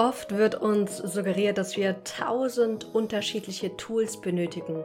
Oft 0.00 0.34
wird 0.34 0.54
uns 0.54 0.96
suggeriert, 0.96 1.58
dass 1.58 1.76
wir 1.76 2.02
tausend 2.04 2.86
unterschiedliche 2.94 3.76
Tools 3.76 4.18
benötigen, 4.18 4.82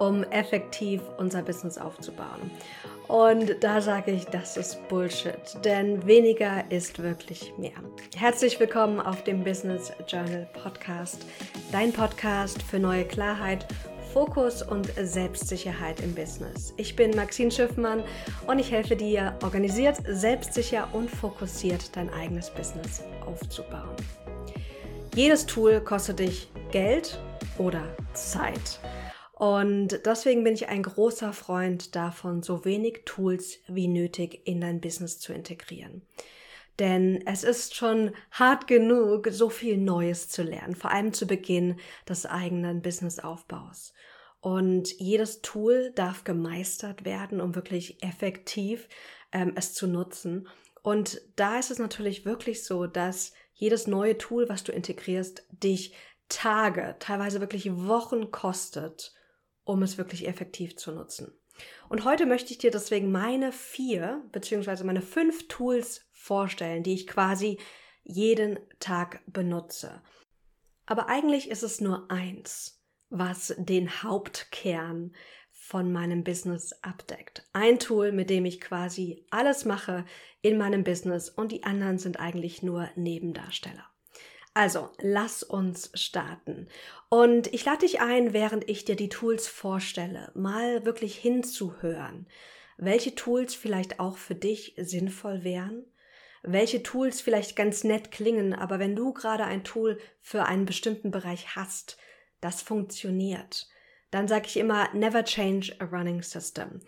um 0.00 0.24
effektiv 0.24 1.02
unser 1.18 1.42
Business 1.42 1.78
aufzubauen. 1.78 2.50
Und 3.06 3.62
da 3.62 3.80
sage 3.80 4.10
ich, 4.10 4.24
das 4.24 4.56
ist 4.56 4.88
Bullshit, 4.88 5.36
denn 5.64 6.04
weniger 6.04 6.68
ist 6.68 7.00
wirklich 7.00 7.52
mehr. 7.56 7.78
Herzlich 8.16 8.58
willkommen 8.58 8.98
auf 8.98 9.22
dem 9.22 9.44
Business 9.44 9.92
Journal 10.08 10.48
Podcast, 10.60 11.24
dein 11.70 11.92
Podcast 11.92 12.60
für 12.60 12.80
neue 12.80 13.04
Klarheit 13.04 13.68
Fokus 14.12 14.62
und 14.62 14.90
Selbstsicherheit 15.00 16.00
im 16.00 16.12
Business. 16.12 16.74
Ich 16.76 16.96
bin 16.96 17.14
Maxine 17.14 17.52
Schiffmann 17.52 18.02
und 18.48 18.58
ich 18.58 18.72
helfe 18.72 18.96
dir, 18.96 19.38
organisiert, 19.44 19.98
selbstsicher 20.08 20.88
und 20.92 21.08
fokussiert 21.08 21.94
dein 21.94 22.12
eigenes 22.12 22.50
Business 22.50 23.04
aufzubauen. 23.24 23.94
Jedes 25.16 25.46
Tool 25.46 25.80
kostet 25.80 26.18
dich 26.18 26.50
Geld 26.72 27.18
oder 27.56 27.96
Zeit. 28.12 28.80
Und 29.32 30.04
deswegen 30.04 30.44
bin 30.44 30.52
ich 30.52 30.68
ein 30.68 30.82
großer 30.82 31.32
Freund 31.32 31.96
davon, 31.96 32.42
so 32.42 32.66
wenig 32.66 33.00
Tools 33.06 33.60
wie 33.66 33.88
nötig 33.88 34.42
in 34.44 34.60
dein 34.60 34.82
Business 34.82 35.18
zu 35.18 35.32
integrieren. 35.32 36.02
Denn 36.78 37.26
es 37.26 37.44
ist 37.44 37.74
schon 37.74 38.12
hart 38.30 38.66
genug, 38.66 39.28
so 39.30 39.48
viel 39.48 39.78
Neues 39.78 40.28
zu 40.28 40.42
lernen, 40.42 40.76
vor 40.76 40.90
allem 40.90 41.14
zu 41.14 41.26
Beginn 41.26 41.76
des 42.06 42.26
eigenen 42.26 42.82
Businessaufbaus. 42.82 43.94
Und 44.42 45.00
jedes 45.00 45.40
Tool 45.40 45.92
darf 45.94 46.24
gemeistert 46.24 47.06
werden, 47.06 47.40
um 47.40 47.54
wirklich 47.54 48.02
effektiv 48.02 48.86
ähm, 49.32 49.54
es 49.56 49.72
zu 49.72 49.86
nutzen. 49.86 50.46
Und 50.82 51.22
da 51.36 51.58
ist 51.58 51.70
es 51.70 51.78
natürlich 51.78 52.26
wirklich 52.26 52.64
so, 52.64 52.86
dass 52.86 53.32
jedes 53.56 53.86
neue 53.86 54.18
Tool, 54.18 54.48
was 54.48 54.64
du 54.64 54.72
integrierst, 54.72 55.46
dich 55.50 55.94
Tage, 56.28 56.96
teilweise 56.98 57.40
wirklich 57.40 57.74
Wochen 57.74 58.30
kostet, 58.30 59.14
um 59.64 59.82
es 59.82 59.98
wirklich 59.98 60.28
effektiv 60.28 60.76
zu 60.76 60.92
nutzen. 60.92 61.32
Und 61.88 62.04
heute 62.04 62.26
möchte 62.26 62.52
ich 62.52 62.58
dir 62.58 62.70
deswegen 62.70 63.10
meine 63.10 63.50
vier 63.50 64.22
beziehungsweise 64.30 64.84
meine 64.84 65.02
fünf 65.02 65.48
Tools 65.48 66.06
vorstellen, 66.12 66.82
die 66.82 66.94
ich 66.94 67.06
quasi 67.06 67.58
jeden 68.04 68.58
Tag 68.78 69.22
benutze. 69.26 70.02
Aber 70.84 71.08
eigentlich 71.08 71.50
ist 71.50 71.62
es 71.62 71.80
nur 71.80 72.10
eins, 72.10 72.82
was 73.08 73.54
den 73.58 74.02
Hauptkern 74.02 75.14
von 75.66 75.90
meinem 75.90 76.22
Business 76.22 76.72
abdeckt. 76.82 77.44
Ein 77.52 77.80
Tool, 77.80 78.12
mit 78.12 78.30
dem 78.30 78.44
ich 78.44 78.60
quasi 78.60 79.26
alles 79.30 79.64
mache 79.64 80.04
in 80.40 80.58
meinem 80.58 80.84
Business 80.84 81.28
und 81.28 81.50
die 81.50 81.64
anderen 81.64 81.98
sind 81.98 82.20
eigentlich 82.20 82.62
nur 82.62 82.88
Nebendarsteller. 82.94 83.84
Also, 84.54 84.90
lass 85.00 85.42
uns 85.42 85.90
starten. 85.94 86.68
Und 87.08 87.52
ich 87.52 87.64
lade 87.64 87.80
dich 87.80 88.00
ein, 88.00 88.32
während 88.32 88.70
ich 88.70 88.84
dir 88.84 88.94
die 88.94 89.08
Tools 89.08 89.48
vorstelle, 89.48 90.30
mal 90.34 90.86
wirklich 90.86 91.16
hinzuhören, 91.16 92.28
welche 92.76 93.16
Tools 93.16 93.56
vielleicht 93.56 93.98
auch 93.98 94.18
für 94.18 94.36
dich 94.36 94.74
sinnvoll 94.78 95.42
wären, 95.42 95.84
welche 96.44 96.84
Tools 96.84 97.20
vielleicht 97.20 97.56
ganz 97.56 97.82
nett 97.82 98.12
klingen, 98.12 98.54
aber 98.54 98.78
wenn 98.78 98.94
du 98.94 99.12
gerade 99.12 99.44
ein 99.44 99.64
Tool 99.64 99.98
für 100.20 100.44
einen 100.44 100.64
bestimmten 100.64 101.10
Bereich 101.10 101.56
hast, 101.56 101.98
das 102.40 102.62
funktioniert, 102.62 103.68
dann 104.10 104.28
sage 104.28 104.46
ich 104.46 104.56
immer, 104.56 104.92
never 104.94 105.24
change 105.24 105.74
a 105.78 105.84
running 105.84 106.22
system. 106.22 106.80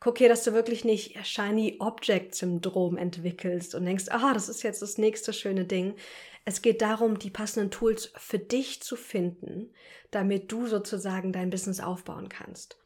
Guck 0.00 0.18
hier, 0.18 0.28
dass 0.28 0.44
du 0.44 0.52
wirklich 0.52 0.84
nicht 0.84 1.26
Shiny 1.26 1.76
Object 1.80 2.34
Syndrom 2.34 2.96
entwickelst 2.96 3.74
und 3.74 3.86
denkst, 3.86 4.06
ah, 4.10 4.34
das 4.34 4.48
ist 4.48 4.62
jetzt 4.62 4.82
das 4.82 4.98
nächste 4.98 5.32
schöne 5.32 5.64
Ding. 5.64 5.96
Es 6.44 6.62
geht 6.62 6.82
darum, 6.82 7.18
die 7.18 7.30
passenden 7.30 7.70
Tools 7.70 8.12
für 8.16 8.38
dich 8.38 8.82
zu 8.82 8.94
finden, 8.94 9.72
damit 10.10 10.52
du 10.52 10.66
sozusagen 10.66 11.32
dein 11.32 11.50
Business 11.50 11.80
aufbauen 11.80 12.28
kannst. 12.28 12.78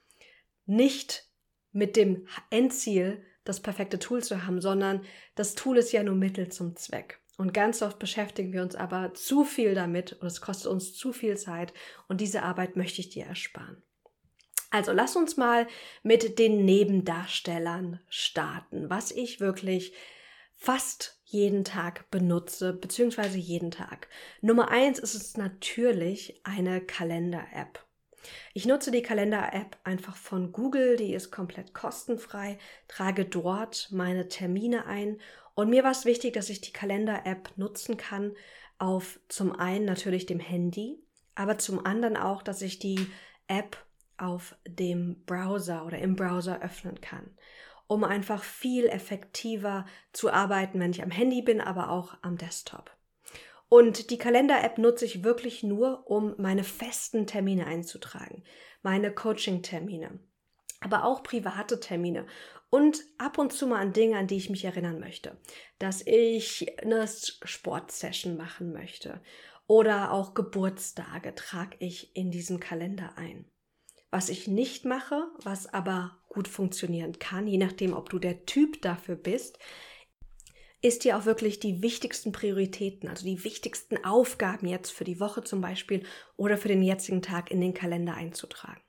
Nicht 0.66 1.28
mit 1.72 1.96
dem 1.96 2.26
Endziel, 2.50 3.24
das 3.44 3.60
perfekte 3.60 3.98
Tool 3.98 4.22
zu 4.22 4.46
haben, 4.46 4.60
sondern 4.60 5.04
das 5.34 5.54
Tool 5.54 5.78
ist 5.78 5.92
ja 5.92 6.02
nur 6.02 6.14
Mittel 6.14 6.50
zum 6.50 6.76
Zweck. 6.76 7.19
Und 7.40 7.54
ganz 7.54 7.80
oft 7.80 7.98
beschäftigen 7.98 8.52
wir 8.52 8.60
uns 8.60 8.74
aber 8.74 9.14
zu 9.14 9.44
viel 9.44 9.74
damit 9.74 10.12
und 10.12 10.26
es 10.26 10.42
kostet 10.42 10.70
uns 10.70 10.94
zu 10.94 11.10
viel 11.10 11.38
Zeit 11.38 11.72
und 12.06 12.20
diese 12.20 12.42
Arbeit 12.42 12.76
möchte 12.76 13.00
ich 13.00 13.08
dir 13.08 13.24
ersparen. 13.24 13.82
Also 14.68 14.92
lass 14.92 15.16
uns 15.16 15.38
mal 15.38 15.66
mit 16.02 16.38
den 16.38 16.66
Nebendarstellern 16.66 17.98
starten, 18.10 18.90
was 18.90 19.10
ich 19.10 19.40
wirklich 19.40 19.94
fast 20.54 21.18
jeden 21.24 21.64
Tag 21.64 22.10
benutze, 22.10 22.74
beziehungsweise 22.74 23.38
jeden 23.38 23.70
Tag. 23.70 24.08
Nummer 24.42 24.68
eins 24.68 24.98
ist 24.98 25.14
es 25.14 25.38
natürlich 25.38 26.42
eine 26.44 26.82
Kalender-App. 26.82 27.82
Ich 28.54 28.66
nutze 28.66 28.90
die 28.90 29.02
Kalender-App 29.02 29.76
einfach 29.84 30.16
von 30.16 30.52
Google, 30.52 30.96
die 30.96 31.14
ist 31.14 31.30
komplett 31.30 31.74
kostenfrei, 31.74 32.58
trage 32.88 33.24
dort 33.24 33.88
meine 33.90 34.28
Termine 34.28 34.86
ein 34.86 35.20
und 35.54 35.68
mir 35.68 35.84
war 35.84 35.90
es 35.90 36.04
wichtig, 36.04 36.34
dass 36.34 36.48
ich 36.48 36.60
die 36.60 36.72
Kalender-App 36.72 37.50
nutzen 37.56 37.96
kann 37.96 38.32
auf 38.78 39.20
zum 39.28 39.52
einen 39.52 39.84
natürlich 39.84 40.26
dem 40.26 40.40
Handy, 40.40 40.98
aber 41.34 41.58
zum 41.58 41.84
anderen 41.84 42.16
auch, 42.16 42.42
dass 42.42 42.62
ich 42.62 42.78
die 42.78 43.06
App 43.46 43.76
auf 44.16 44.56
dem 44.66 45.24
Browser 45.26 45.84
oder 45.84 45.98
im 45.98 46.16
Browser 46.16 46.62
öffnen 46.62 47.00
kann, 47.00 47.30
um 47.86 48.04
einfach 48.04 48.42
viel 48.42 48.86
effektiver 48.86 49.86
zu 50.12 50.30
arbeiten, 50.30 50.80
wenn 50.80 50.92
ich 50.92 51.02
am 51.02 51.10
Handy 51.10 51.42
bin, 51.42 51.60
aber 51.60 51.90
auch 51.90 52.14
am 52.22 52.36
Desktop. 52.36 52.90
Und 53.70 54.10
die 54.10 54.18
Kalender-App 54.18 54.78
nutze 54.78 55.04
ich 55.04 55.22
wirklich 55.22 55.62
nur, 55.62 56.10
um 56.10 56.34
meine 56.38 56.64
festen 56.64 57.28
Termine 57.28 57.66
einzutragen, 57.66 58.42
meine 58.82 59.14
Coaching-Termine, 59.14 60.18
aber 60.80 61.04
auch 61.04 61.22
private 61.22 61.78
Termine 61.78 62.26
und 62.68 63.04
ab 63.16 63.38
und 63.38 63.52
zu 63.52 63.68
mal 63.68 63.78
an 63.78 63.92
Dinge, 63.92 64.18
an 64.18 64.26
die 64.26 64.36
ich 64.36 64.50
mich 64.50 64.64
erinnern 64.64 64.98
möchte. 64.98 65.38
Dass 65.78 66.04
ich 66.04 66.80
eine 66.82 67.06
Sportsession 67.06 68.36
machen 68.36 68.72
möchte 68.72 69.22
oder 69.68 70.12
auch 70.12 70.34
Geburtstage 70.34 71.32
trage 71.36 71.76
ich 71.78 72.16
in 72.16 72.32
diesen 72.32 72.58
Kalender 72.58 73.16
ein. 73.16 73.44
Was 74.10 74.30
ich 74.30 74.48
nicht 74.48 74.84
mache, 74.84 75.28
was 75.44 75.72
aber 75.72 76.18
gut 76.28 76.48
funktionieren 76.48 77.20
kann, 77.20 77.46
je 77.46 77.58
nachdem, 77.58 77.92
ob 77.92 78.10
du 78.10 78.18
der 78.18 78.46
Typ 78.46 78.82
dafür 78.82 79.14
bist, 79.14 79.60
ist 80.82 81.04
dir 81.04 81.18
auch 81.18 81.26
wirklich 81.26 81.60
die 81.60 81.82
wichtigsten 81.82 82.32
Prioritäten, 82.32 83.08
also 83.08 83.24
die 83.24 83.44
wichtigsten 83.44 84.02
Aufgaben 84.04 84.66
jetzt 84.66 84.90
für 84.90 85.04
die 85.04 85.20
Woche 85.20 85.44
zum 85.44 85.60
Beispiel 85.60 86.04
oder 86.36 86.56
für 86.56 86.68
den 86.68 86.82
jetzigen 86.82 87.22
Tag 87.22 87.50
in 87.50 87.60
den 87.60 87.74
Kalender 87.74 88.14
einzutragen. 88.14 88.80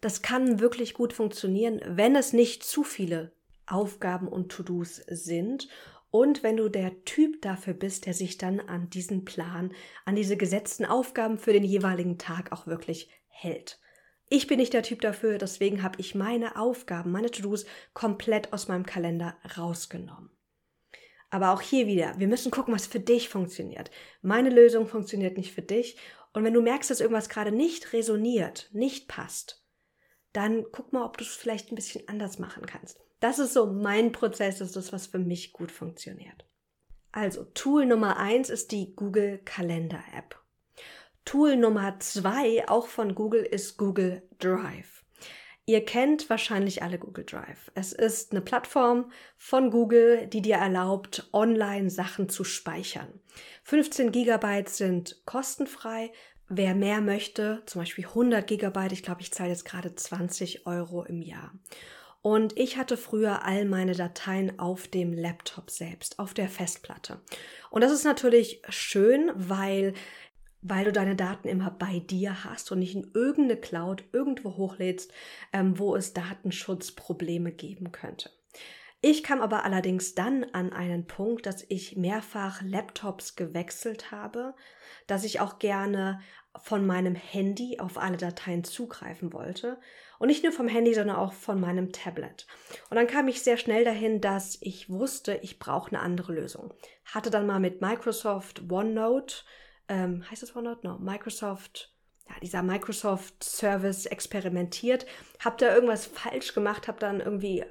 Das 0.00 0.22
kann 0.22 0.60
wirklich 0.60 0.94
gut 0.94 1.12
funktionieren, 1.12 1.80
wenn 1.84 2.16
es 2.16 2.32
nicht 2.32 2.64
zu 2.64 2.82
viele 2.82 3.32
Aufgaben 3.66 4.28
und 4.28 4.50
To-Dos 4.50 4.96
sind 5.06 5.68
und 6.10 6.42
wenn 6.42 6.56
du 6.56 6.68
der 6.68 7.04
Typ 7.04 7.40
dafür 7.42 7.74
bist, 7.74 8.06
der 8.06 8.14
sich 8.14 8.36
dann 8.36 8.58
an 8.58 8.90
diesen 8.90 9.24
Plan, 9.24 9.72
an 10.04 10.16
diese 10.16 10.36
gesetzten 10.36 10.84
Aufgaben 10.84 11.38
für 11.38 11.52
den 11.52 11.64
jeweiligen 11.64 12.18
Tag 12.18 12.50
auch 12.50 12.66
wirklich 12.66 13.08
hält. 13.28 13.78
Ich 14.28 14.46
bin 14.46 14.58
nicht 14.58 14.72
der 14.72 14.82
Typ 14.82 15.00
dafür, 15.00 15.38
deswegen 15.38 15.82
habe 15.82 16.00
ich 16.00 16.14
meine 16.14 16.56
Aufgaben, 16.56 17.12
meine 17.12 17.30
To-Dos 17.30 17.66
komplett 17.94 18.52
aus 18.52 18.68
meinem 18.68 18.86
Kalender 18.86 19.36
rausgenommen. 19.56 20.30
Aber 21.30 21.52
auch 21.52 21.60
hier 21.60 21.86
wieder, 21.86 22.18
wir 22.18 22.26
müssen 22.26 22.50
gucken, 22.50 22.74
was 22.74 22.86
für 22.86 23.00
dich 23.00 23.28
funktioniert. 23.28 23.90
Meine 24.20 24.50
Lösung 24.50 24.86
funktioniert 24.86 25.36
nicht 25.36 25.54
für 25.54 25.62
dich. 25.62 25.96
Und 26.32 26.44
wenn 26.44 26.54
du 26.54 26.60
merkst, 26.60 26.90
dass 26.90 27.00
irgendwas 27.00 27.28
gerade 27.28 27.52
nicht 27.52 27.92
resoniert, 27.92 28.68
nicht 28.72 29.08
passt, 29.08 29.64
dann 30.32 30.64
guck 30.72 30.92
mal, 30.92 31.04
ob 31.04 31.16
du 31.16 31.24
es 31.24 31.34
vielleicht 31.34 31.70
ein 31.70 31.76
bisschen 31.76 32.08
anders 32.08 32.38
machen 32.38 32.66
kannst. 32.66 32.98
Das 33.20 33.38
ist 33.38 33.52
so 33.52 33.66
mein 33.66 34.12
Prozess, 34.12 34.58
das 34.58 34.68
ist 34.68 34.76
das, 34.76 34.92
was 34.92 35.06
für 35.06 35.18
mich 35.18 35.52
gut 35.52 35.70
funktioniert. 35.70 36.46
Also, 37.12 37.44
Tool 37.44 37.86
Nummer 37.86 38.16
eins 38.18 38.50
ist 38.50 38.70
die 38.70 38.94
Google 38.94 39.38
Kalender 39.44 40.02
App. 40.16 40.40
Tool 41.24 41.56
Nummer 41.56 41.98
zwei, 41.98 42.68
auch 42.68 42.86
von 42.86 43.14
Google, 43.14 43.42
ist 43.42 43.76
Google 43.76 44.22
Drive. 44.38 44.99
Ihr 45.70 45.84
kennt 45.84 46.28
wahrscheinlich 46.28 46.82
alle 46.82 46.98
Google 46.98 47.24
Drive. 47.24 47.70
Es 47.76 47.92
ist 47.92 48.32
eine 48.32 48.40
Plattform 48.40 49.12
von 49.36 49.70
Google, 49.70 50.26
die 50.26 50.42
dir 50.42 50.56
erlaubt, 50.56 51.28
online 51.32 51.90
Sachen 51.90 52.28
zu 52.28 52.42
speichern. 52.42 53.06
15 53.62 54.10
Gigabyte 54.10 54.68
sind 54.68 55.22
kostenfrei, 55.26 56.10
Wer 56.52 56.74
mehr 56.74 57.00
möchte, 57.00 57.62
zum 57.66 57.82
Beispiel 57.82 58.04
100 58.04 58.44
Gigabyte, 58.44 58.90
ich 58.90 59.04
glaube, 59.04 59.20
ich 59.20 59.32
zahle 59.32 59.50
jetzt 59.50 59.64
gerade 59.64 59.94
20 59.94 60.66
Euro 60.66 61.04
im 61.04 61.22
Jahr. 61.22 61.52
Und 62.22 62.58
ich 62.58 62.76
hatte 62.76 62.96
früher 62.96 63.44
all 63.44 63.64
meine 63.64 63.94
Dateien 63.94 64.58
auf 64.58 64.88
dem 64.88 65.12
Laptop 65.12 65.70
selbst, 65.70 66.18
auf 66.18 66.34
der 66.34 66.48
Festplatte. 66.48 67.20
Und 67.70 67.82
das 67.82 67.92
ist 67.92 68.04
natürlich 68.04 68.62
schön, 68.68 69.30
weil, 69.36 69.94
weil 70.62 70.84
du 70.84 70.92
deine 70.92 71.16
Daten 71.16 71.48
immer 71.48 71.70
bei 71.70 72.00
dir 72.00 72.44
hast 72.44 72.70
und 72.70 72.80
nicht 72.80 72.94
in 72.94 73.10
irgendeine 73.14 73.60
Cloud 73.60 74.04
irgendwo 74.12 74.56
hochlädst, 74.56 75.12
ähm, 75.52 75.78
wo 75.78 75.96
es 75.96 76.12
Datenschutzprobleme 76.12 77.52
geben 77.52 77.92
könnte. 77.92 78.30
Ich 79.02 79.22
kam 79.22 79.40
aber 79.40 79.64
allerdings 79.64 80.14
dann 80.14 80.44
an 80.52 80.74
einen 80.74 81.06
Punkt, 81.06 81.46
dass 81.46 81.64
ich 81.68 81.96
mehrfach 81.96 82.60
Laptops 82.60 83.34
gewechselt 83.34 84.10
habe, 84.10 84.54
dass 85.06 85.24
ich 85.24 85.40
auch 85.40 85.58
gerne 85.58 86.20
von 86.58 86.86
meinem 86.86 87.14
Handy 87.14 87.78
auf 87.78 87.96
alle 87.96 88.18
Dateien 88.18 88.64
zugreifen 88.64 89.32
wollte. 89.32 89.78
Und 90.18 90.28
nicht 90.28 90.42
nur 90.42 90.52
vom 90.52 90.68
Handy, 90.68 90.92
sondern 90.92 91.16
auch 91.16 91.32
von 91.32 91.58
meinem 91.58 91.92
Tablet. 91.92 92.46
Und 92.90 92.96
dann 92.96 93.06
kam 93.06 93.26
ich 93.28 93.42
sehr 93.42 93.56
schnell 93.56 93.86
dahin, 93.86 94.20
dass 94.20 94.58
ich 94.60 94.90
wusste, 94.90 95.38
ich 95.40 95.58
brauche 95.58 95.92
eine 95.92 96.00
andere 96.00 96.34
Lösung. 96.34 96.74
Hatte 97.06 97.30
dann 97.30 97.46
mal 97.46 97.60
mit 97.60 97.80
Microsoft 97.80 98.70
OneNote, 98.70 99.44
ähm, 99.90 100.24
heißt 100.30 100.42
das 100.42 100.56
OneNote? 100.56 100.86
No, 100.86 100.98
Microsoft, 100.98 101.92
ja, 102.28 102.34
dieser 102.40 102.62
Microsoft 102.62 103.42
Service 103.42 104.06
experimentiert, 104.06 105.04
habe 105.40 105.56
da 105.58 105.74
irgendwas 105.74 106.06
falsch 106.06 106.54
gemacht, 106.54 106.88
habe 106.88 107.00
dann 107.00 107.20
irgendwie 107.20 107.64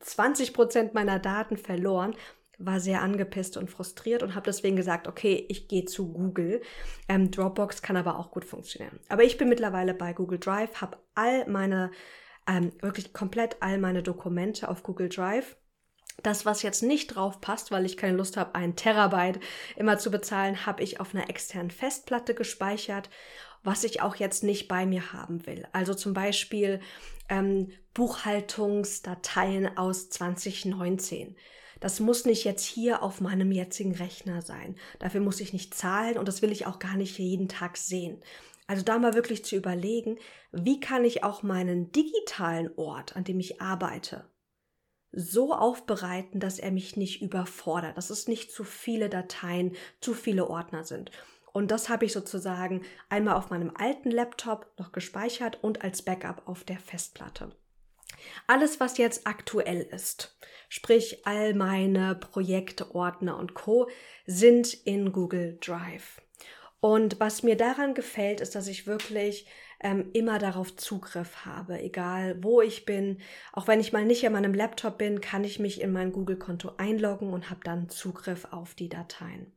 20 0.00 0.52
Prozent 0.52 0.94
meiner 0.94 1.18
Daten 1.18 1.56
verloren, 1.56 2.14
war 2.58 2.78
sehr 2.78 3.02
angepisst 3.02 3.56
und 3.56 3.70
frustriert 3.70 4.22
und 4.22 4.34
habe 4.34 4.44
deswegen 4.44 4.76
gesagt, 4.76 5.08
okay, 5.08 5.46
ich 5.48 5.66
gehe 5.68 5.86
zu 5.86 6.12
Google. 6.12 6.62
Ähm, 7.08 7.30
Dropbox 7.30 7.82
kann 7.82 7.96
aber 7.96 8.18
auch 8.18 8.30
gut 8.30 8.44
funktionieren. 8.44 9.00
Aber 9.08 9.24
ich 9.24 9.38
bin 9.38 9.48
mittlerweile 9.48 9.94
bei 9.94 10.12
Google 10.12 10.38
Drive, 10.38 10.80
habe 10.80 10.98
all 11.14 11.46
meine, 11.48 11.90
ähm, 12.46 12.72
wirklich 12.80 13.12
komplett 13.12 13.56
all 13.60 13.78
meine 13.78 14.02
Dokumente 14.02 14.68
auf 14.68 14.82
Google 14.82 15.08
Drive. 15.08 15.56
Das, 16.22 16.46
was 16.46 16.62
jetzt 16.62 16.82
nicht 16.82 17.08
drauf 17.08 17.40
passt, 17.40 17.70
weil 17.70 17.84
ich 17.84 17.96
keine 17.96 18.16
Lust 18.16 18.36
habe, 18.36 18.54
einen 18.54 18.76
Terabyte 18.76 19.40
immer 19.76 19.98
zu 19.98 20.10
bezahlen, 20.10 20.66
habe 20.66 20.82
ich 20.82 20.98
auf 21.00 21.14
einer 21.14 21.28
externen 21.28 21.70
Festplatte 21.70 22.34
gespeichert, 22.34 23.10
was 23.62 23.84
ich 23.84 24.00
auch 24.00 24.16
jetzt 24.16 24.42
nicht 24.42 24.68
bei 24.68 24.86
mir 24.86 25.12
haben 25.12 25.46
will. 25.46 25.66
Also 25.72 25.94
zum 25.94 26.14
Beispiel 26.14 26.80
ähm, 27.28 27.70
Buchhaltungsdateien 27.94 29.76
aus 29.76 30.08
2019 30.10 31.36
das 31.80 32.00
muss 32.00 32.24
nicht 32.24 32.44
jetzt 32.44 32.64
hier 32.64 33.02
auf 33.02 33.20
meinem 33.20 33.52
jetzigen 33.52 33.94
Rechner 33.94 34.42
sein. 34.42 34.76
Dafür 34.98 35.20
muss 35.20 35.40
ich 35.40 35.52
nicht 35.52 35.74
zahlen 35.74 36.16
und 36.16 36.26
das 36.26 36.42
will 36.42 36.52
ich 36.52 36.66
auch 36.66 36.78
gar 36.78 36.96
nicht 36.96 37.18
jeden 37.18 37.48
Tag 37.48 37.76
sehen. 37.76 38.22
Also 38.66 38.82
da 38.82 38.98
mal 38.98 39.14
wirklich 39.14 39.44
zu 39.44 39.56
überlegen, 39.56 40.18
wie 40.52 40.80
kann 40.80 41.04
ich 41.04 41.22
auch 41.22 41.42
meinen 41.42 41.92
digitalen 41.92 42.70
Ort, 42.76 43.14
an 43.14 43.24
dem 43.24 43.38
ich 43.38 43.60
arbeite, 43.60 44.24
so 45.12 45.54
aufbereiten, 45.54 46.40
dass 46.40 46.58
er 46.58 46.70
mich 46.70 46.96
nicht 46.96 47.22
überfordert, 47.22 47.96
dass 47.96 48.10
es 48.10 48.28
nicht 48.28 48.50
zu 48.50 48.64
viele 48.64 49.08
Dateien, 49.08 49.74
zu 50.00 50.14
viele 50.14 50.48
Ordner 50.48 50.84
sind. 50.84 51.10
Und 51.52 51.70
das 51.70 51.88
habe 51.88 52.04
ich 52.04 52.12
sozusagen 52.12 52.82
einmal 53.08 53.36
auf 53.36 53.48
meinem 53.48 53.72
alten 53.74 54.10
Laptop 54.10 54.70
noch 54.78 54.92
gespeichert 54.92 55.62
und 55.62 55.82
als 55.82 56.02
Backup 56.02 56.42
auf 56.46 56.64
der 56.64 56.78
Festplatte. 56.78 57.50
Alles, 58.46 58.78
was 58.80 58.98
jetzt 58.98 59.26
aktuell 59.26 59.80
ist, 59.80 60.36
sprich 60.68 61.26
all 61.26 61.54
meine 61.54 62.14
Projekte, 62.14 62.94
Ordner 62.94 63.38
und 63.38 63.54
Co, 63.54 63.88
sind 64.26 64.74
in 64.74 65.12
Google 65.12 65.58
Drive. 65.60 66.20
Und 66.80 67.18
was 67.20 67.42
mir 67.42 67.56
daran 67.56 67.94
gefällt, 67.94 68.40
ist, 68.40 68.54
dass 68.54 68.66
ich 68.66 68.86
wirklich 68.86 69.46
ähm, 69.80 70.10
immer 70.12 70.38
darauf 70.38 70.76
Zugriff 70.76 71.44
habe, 71.44 71.80
egal 71.80 72.42
wo 72.42 72.60
ich 72.60 72.84
bin. 72.84 73.18
Auch 73.52 73.68
wenn 73.68 73.80
ich 73.80 73.92
mal 73.92 74.04
nicht 74.04 74.26
an 74.26 74.32
meinem 74.32 74.54
Laptop 74.54 74.98
bin, 74.98 75.20
kann 75.20 75.44
ich 75.44 75.58
mich 75.58 75.80
in 75.80 75.92
mein 75.92 76.12
Google-Konto 76.12 76.72
einloggen 76.76 77.32
und 77.32 77.50
habe 77.50 77.60
dann 77.64 77.88
Zugriff 77.88 78.46
auf 78.50 78.74
die 78.74 78.88
Dateien. 78.88 79.52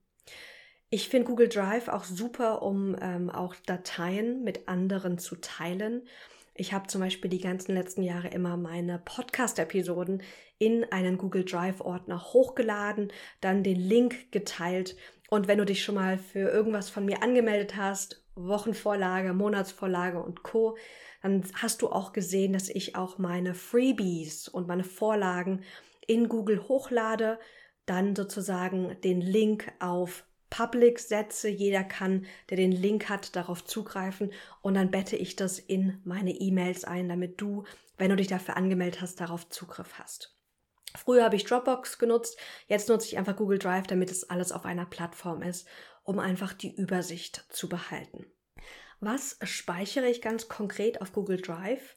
Ich 0.91 1.07
finde 1.09 1.27
Google 1.27 1.49
Drive 1.49 1.87
auch 1.87 2.03
super, 2.03 2.63
um 2.63 2.95
ähm, 2.99 3.29
auch 3.29 3.55
Dateien 3.65 4.43
mit 4.43 4.67
anderen 4.67 5.19
zu 5.19 5.35
teilen. 5.35 6.07
Ich 6.55 6.73
habe 6.73 6.87
zum 6.87 6.99
Beispiel 6.99 7.29
die 7.29 7.39
ganzen 7.39 7.73
letzten 7.75 8.01
Jahre 8.01 8.29
immer 8.29 8.57
meine 8.57 8.99
Podcast-Episoden 8.99 10.23
in 10.57 10.83
einen 10.91 11.17
Google 11.17 11.45
Drive-Ordner 11.45 12.21
hochgeladen, 12.33 13.13
dann 13.39 13.63
den 13.63 13.79
Link 13.79 14.31
geteilt. 14.31 14.97
Und 15.29 15.47
wenn 15.47 15.59
du 15.59 15.65
dich 15.65 15.83
schon 15.83 15.95
mal 15.95 16.17
für 16.17 16.49
irgendwas 16.49 16.89
von 16.89 17.05
mir 17.05 17.23
angemeldet 17.23 17.77
hast, 17.77 18.25
Wochenvorlage, 18.47 19.33
Monatsvorlage 19.33 20.21
und 20.21 20.43
Co., 20.43 20.77
dann 21.21 21.43
hast 21.53 21.81
du 21.81 21.89
auch 21.89 22.13
gesehen, 22.13 22.53
dass 22.53 22.69
ich 22.69 22.95
auch 22.95 23.17
meine 23.17 23.53
Freebies 23.53 24.47
und 24.47 24.67
meine 24.67 24.85
Vorlagen 24.85 25.63
in 26.07 26.29
Google 26.29 26.67
hochlade, 26.67 27.39
dann 27.85 28.15
sozusagen 28.15 28.99
den 29.01 29.19
Link 29.19 29.71
auf 29.79 30.23
Public 30.49 30.99
setze. 30.99 31.49
Jeder 31.49 31.83
kann, 31.83 32.25
der 32.49 32.57
den 32.57 32.71
Link 32.71 33.09
hat, 33.09 33.35
darauf 33.35 33.65
zugreifen 33.65 34.31
und 34.61 34.75
dann 34.75 34.91
bette 34.91 35.15
ich 35.15 35.35
das 35.35 35.59
in 35.59 35.99
meine 36.03 36.31
E-Mails 36.31 36.85
ein, 36.85 37.09
damit 37.09 37.41
du, 37.41 37.65
wenn 37.97 38.09
du 38.09 38.15
dich 38.15 38.27
dafür 38.27 38.57
angemeldet 38.57 39.01
hast, 39.01 39.19
darauf 39.19 39.49
Zugriff 39.49 39.99
hast. 39.99 40.35
Früher 40.95 41.23
habe 41.23 41.35
ich 41.35 41.43
Dropbox 41.43 41.99
genutzt, 41.99 42.39
jetzt 42.67 42.89
nutze 42.89 43.07
ich 43.07 43.17
einfach 43.17 43.35
Google 43.35 43.59
Drive, 43.59 43.85
damit 43.85 44.09
es 44.09 44.27
alles 44.29 44.51
auf 44.51 44.65
einer 44.65 44.87
Plattform 44.87 45.43
ist, 45.43 45.67
um 46.09 46.17
einfach 46.17 46.53
die 46.53 46.75
Übersicht 46.75 47.45
zu 47.49 47.69
behalten. 47.69 48.25
Was 48.99 49.37
speichere 49.43 50.07
ich 50.07 50.23
ganz 50.23 50.47
konkret 50.47 51.01
auf 51.01 51.11
Google 51.11 51.39
Drive? 51.39 51.95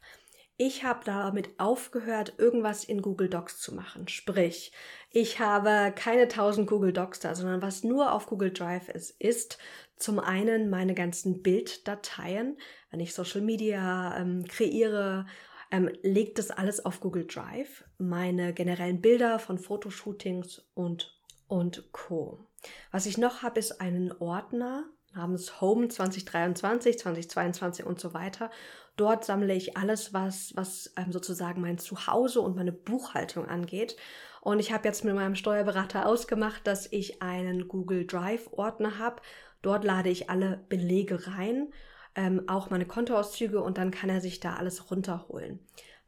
Ich 0.58 0.84
habe 0.84 1.00
damit 1.06 1.58
aufgehört, 1.58 2.34
irgendwas 2.36 2.84
in 2.84 3.00
Google 3.00 3.30
Docs 3.30 3.58
zu 3.58 3.74
machen. 3.74 4.08
Sprich, 4.08 4.70
ich 5.08 5.40
habe 5.40 5.94
keine 5.96 6.24
1000 6.24 6.68
Google 6.68 6.92
Docs 6.92 7.20
da, 7.20 7.34
sondern 7.34 7.62
was 7.62 7.84
nur 7.84 8.12
auf 8.12 8.26
Google 8.26 8.52
Drive 8.52 8.90
ist, 8.90 9.18
ist 9.18 9.56
zum 9.96 10.18
einen 10.18 10.68
meine 10.68 10.92
ganzen 10.92 11.42
Bilddateien. 11.42 12.58
Wenn 12.90 13.00
ich 13.00 13.14
Social 13.14 13.40
Media 13.40 14.14
ähm, 14.18 14.44
kreiere, 14.46 15.24
ähm, 15.70 15.90
legt 16.02 16.38
das 16.38 16.50
alles 16.50 16.84
auf 16.84 17.00
Google 17.00 17.26
Drive. 17.26 17.82
Meine 17.96 18.52
generellen 18.52 19.00
Bilder 19.00 19.38
von 19.38 19.58
Fotoshootings 19.58 20.66
und, 20.74 21.18
und 21.48 21.90
Co. 21.92 22.46
Was 22.90 23.06
ich 23.06 23.18
noch 23.18 23.42
habe, 23.42 23.58
ist 23.58 23.80
einen 23.80 24.12
Ordner 24.12 24.84
namens 25.14 25.60
Home 25.60 25.88
2023, 25.88 26.98
2022 26.98 27.84
und 27.84 28.00
so 28.00 28.14
weiter. 28.14 28.50
Dort 28.96 29.24
sammle 29.24 29.54
ich 29.54 29.76
alles, 29.76 30.12
was, 30.12 30.54
was 30.54 30.92
ähm, 30.96 31.12
sozusagen 31.12 31.60
mein 31.60 31.78
Zuhause 31.78 32.40
und 32.40 32.56
meine 32.56 32.72
Buchhaltung 32.72 33.46
angeht. 33.46 33.96
Und 34.40 34.58
ich 34.58 34.72
habe 34.72 34.88
jetzt 34.88 35.04
mit 35.04 35.14
meinem 35.14 35.34
Steuerberater 35.34 36.06
ausgemacht, 36.06 36.66
dass 36.66 36.90
ich 36.90 37.22
einen 37.22 37.68
Google 37.68 38.06
Drive-Ordner 38.06 38.98
habe. 38.98 39.22
Dort 39.62 39.84
lade 39.84 40.10
ich 40.10 40.30
alle 40.30 40.64
Belege 40.68 41.26
rein, 41.28 41.72
ähm, 42.14 42.48
auch 42.48 42.68
meine 42.68 42.86
Kontoauszüge 42.86 43.62
und 43.62 43.78
dann 43.78 43.90
kann 43.90 44.10
er 44.10 44.20
sich 44.20 44.40
da 44.40 44.56
alles 44.56 44.90
runterholen. 44.90 45.60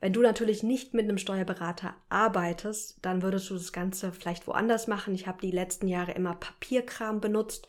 Wenn 0.04 0.12
du 0.12 0.20
natürlich 0.20 0.62
nicht 0.62 0.92
mit 0.92 1.04
einem 1.04 1.16
Steuerberater 1.16 1.96
arbeitest, 2.10 2.98
dann 3.00 3.22
würdest 3.22 3.48
du 3.48 3.54
das 3.54 3.72
Ganze 3.72 4.12
vielleicht 4.12 4.46
woanders 4.46 4.86
machen. 4.86 5.14
Ich 5.14 5.26
habe 5.26 5.40
die 5.40 5.50
letzten 5.50 5.88
Jahre 5.88 6.12
immer 6.12 6.34
Papierkram 6.34 7.22
benutzt, 7.22 7.68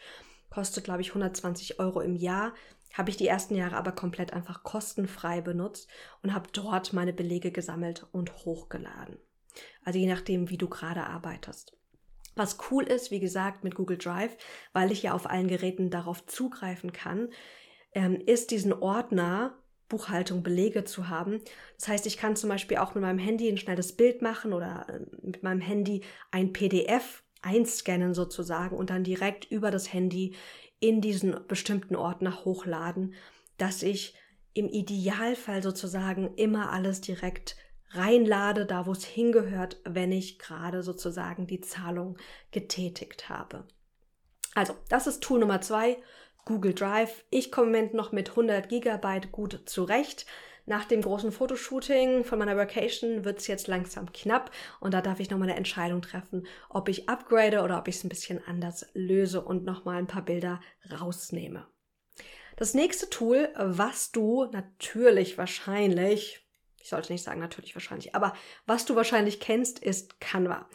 kostet 0.49 0.83
glaube 0.83 0.99
ich 0.99 1.11
120 1.11 1.79
Euro 1.79 2.01
im 2.01 2.17
Jahr 2.17 2.53
habe 2.93 3.09
ich 3.09 3.15
die 3.15 3.29
ersten 3.29 3.55
Jahre 3.55 3.77
aber 3.77 3.93
komplett 3.93 4.33
einfach 4.33 4.63
kostenfrei 4.63 5.39
benutzt 5.39 5.87
und 6.23 6.33
habe 6.33 6.49
dort 6.51 6.91
meine 6.91 7.13
Belege 7.13 7.51
gesammelt 7.51 8.05
und 8.11 8.33
hochgeladen. 8.43 9.17
Also 9.85 9.97
je 9.97 10.07
nachdem, 10.07 10.49
wie 10.49 10.57
du 10.57 10.67
gerade 10.67 11.05
arbeitest. 11.05 11.77
Was 12.35 12.57
cool 12.69 12.83
ist, 12.83 13.11
wie 13.11 13.21
gesagt, 13.21 13.63
mit 13.63 13.75
Google 13.75 13.97
Drive, 13.97 14.35
weil 14.73 14.91
ich 14.91 15.03
ja 15.03 15.13
auf 15.13 15.29
allen 15.29 15.47
Geräten 15.47 15.89
darauf 15.89 16.25
zugreifen 16.25 16.91
kann, 16.91 17.29
ähm, 17.93 18.19
ist 18.25 18.51
diesen 18.51 18.73
Ordner 18.73 19.57
Buchhaltung, 19.87 20.43
Belege 20.43 20.83
zu 20.83 21.09
haben. 21.09 21.41
Das 21.77 21.87
heißt, 21.87 22.05
ich 22.05 22.17
kann 22.17 22.35
zum 22.35 22.49
Beispiel 22.49 22.77
auch 22.77 22.95
mit 22.95 23.03
meinem 23.03 23.19
Handy 23.19 23.49
ein 23.49 23.57
schnelles 23.57 23.95
Bild 23.95 24.21
machen 24.21 24.53
oder 24.53 24.87
äh, 24.89 24.99
mit 25.21 25.43
meinem 25.43 25.61
Handy 25.61 26.01
ein 26.31 26.53
PDF 26.53 27.23
einscannen 27.41 28.13
sozusagen 28.13 28.75
und 28.75 28.89
dann 28.89 29.03
direkt 29.03 29.45
über 29.51 29.69
das 29.71 29.93
Handy 29.93 30.35
in 30.79 31.01
diesen 31.01 31.35
bestimmten 31.47 31.95
Ordner 31.95 32.43
hochladen, 32.43 33.13
dass 33.57 33.83
ich 33.83 34.15
im 34.53 34.67
Idealfall 34.69 35.61
sozusagen 35.61 36.33
immer 36.35 36.71
alles 36.71 37.01
direkt 37.01 37.55
reinlade, 37.91 38.65
da 38.65 38.85
wo 38.85 38.91
es 38.91 39.05
hingehört, 39.05 39.79
wenn 39.85 40.11
ich 40.11 40.39
gerade 40.39 40.81
sozusagen 40.83 41.47
die 41.47 41.61
Zahlung 41.61 42.17
getätigt 42.51 43.29
habe. 43.29 43.65
Also, 44.53 44.73
das 44.89 45.05
ist 45.05 45.21
Tool 45.21 45.39
Nummer 45.39 45.61
zwei, 45.61 45.97
Google 46.45 46.73
Drive. 46.73 47.25
Ich 47.31 47.51
komme 47.51 47.67
im 47.67 47.73
Moment 47.73 47.93
noch 47.93 48.11
mit 48.11 48.29
100 48.29 48.69
Gigabyte 48.69 49.31
gut 49.31 49.61
zurecht. 49.65 50.25
Nach 50.67 50.85
dem 50.85 51.01
großen 51.01 51.31
Fotoshooting 51.31 52.23
von 52.23 52.39
meiner 52.39 52.57
Vacation 52.57 53.23
wird 53.23 53.39
es 53.39 53.47
jetzt 53.47 53.67
langsam 53.67 54.11
knapp 54.13 54.49
und 54.79 54.95
da 54.95 55.01
darf 55.01 55.19
ich 55.19 55.29
nochmal 55.29 55.49
eine 55.49 55.57
Entscheidung 55.57 56.01
treffen, 56.01 56.47
ob 56.69 56.89
ich 56.89 57.07
upgrade 57.07 57.61
oder 57.61 57.77
ob 57.77 57.87
ich 57.87 57.97
es 57.97 58.03
ein 58.03 58.09
bisschen 58.09 58.41
anders 58.47 58.87
löse 58.93 59.41
und 59.41 59.63
nochmal 59.63 59.97
ein 59.97 60.07
paar 60.07 60.23
Bilder 60.23 60.59
rausnehme. 60.99 61.67
Das 62.55 62.73
nächste 62.73 63.09
Tool, 63.09 63.49
was 63.55 64.11
du 64.11 64.45
natürlich 64.45 65.37
wahrscheinlich, 65.37 66.47
ich 66.81 66.89
sollte 66.89 67.11
nicht 67.11 67.23
sagen 67.23 67.41
natürlich 67.41 67.75
wahrscheinlich, 67.75 68.15
aber 68.15 68.33
was 68.65 68.85
du 68.85 68.95
wahrscheinlich 68.95 69.39
kennst, 69.39 69.79
ist 69.79 70.19
Canva. 70.19 70.67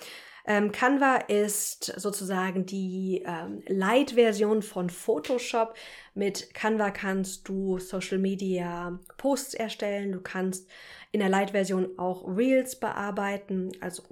Ähm, 0.47 0.73
Canva 0.73 1.17
ist 1.29 1.85
sozusagen 1.85 2.67
die 2.67 3.23
ähm, 3.27 3.63
Light-Version 3.67 4.63
von 4.63 4.91
Photoshop. 4.91 5.75
Mit 6.15 6.55
Canva 6.55 6.91
kannst 6.91 7.49
du 7.49 7.79
Social 7.79 8.19
Media 8.19 8.99
Posts 9.19 9.55
erstellen. 9.55 10.13
Du 10.13 10.21
kannst 10.21 10.69
in 11.13 11.21
der 11.21 11.29
Light-Version 11.29 11.99
auch 11.99 12.27
Reels 12.27 12.79
bearbeiten, 12.79 13.73
also 13.81 14.03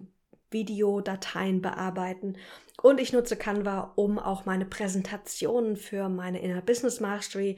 Videodateien 0.50 1.61
bearbeiten. 1.61 2.37
Und 2.80 3.00
ich 3.00 3.12
nutze 3.12 3.37
Canva, 3.37 3.92
um 3.97 4.18
auch 4.18 4.44
meine 4.44 4.64
Präsentationen 4.64 5.76
für 5.76 6.08
meine 6.08 6.40
Inner 6.40 6.62
Business 6.62 7.00
Mastery 7.00 7.56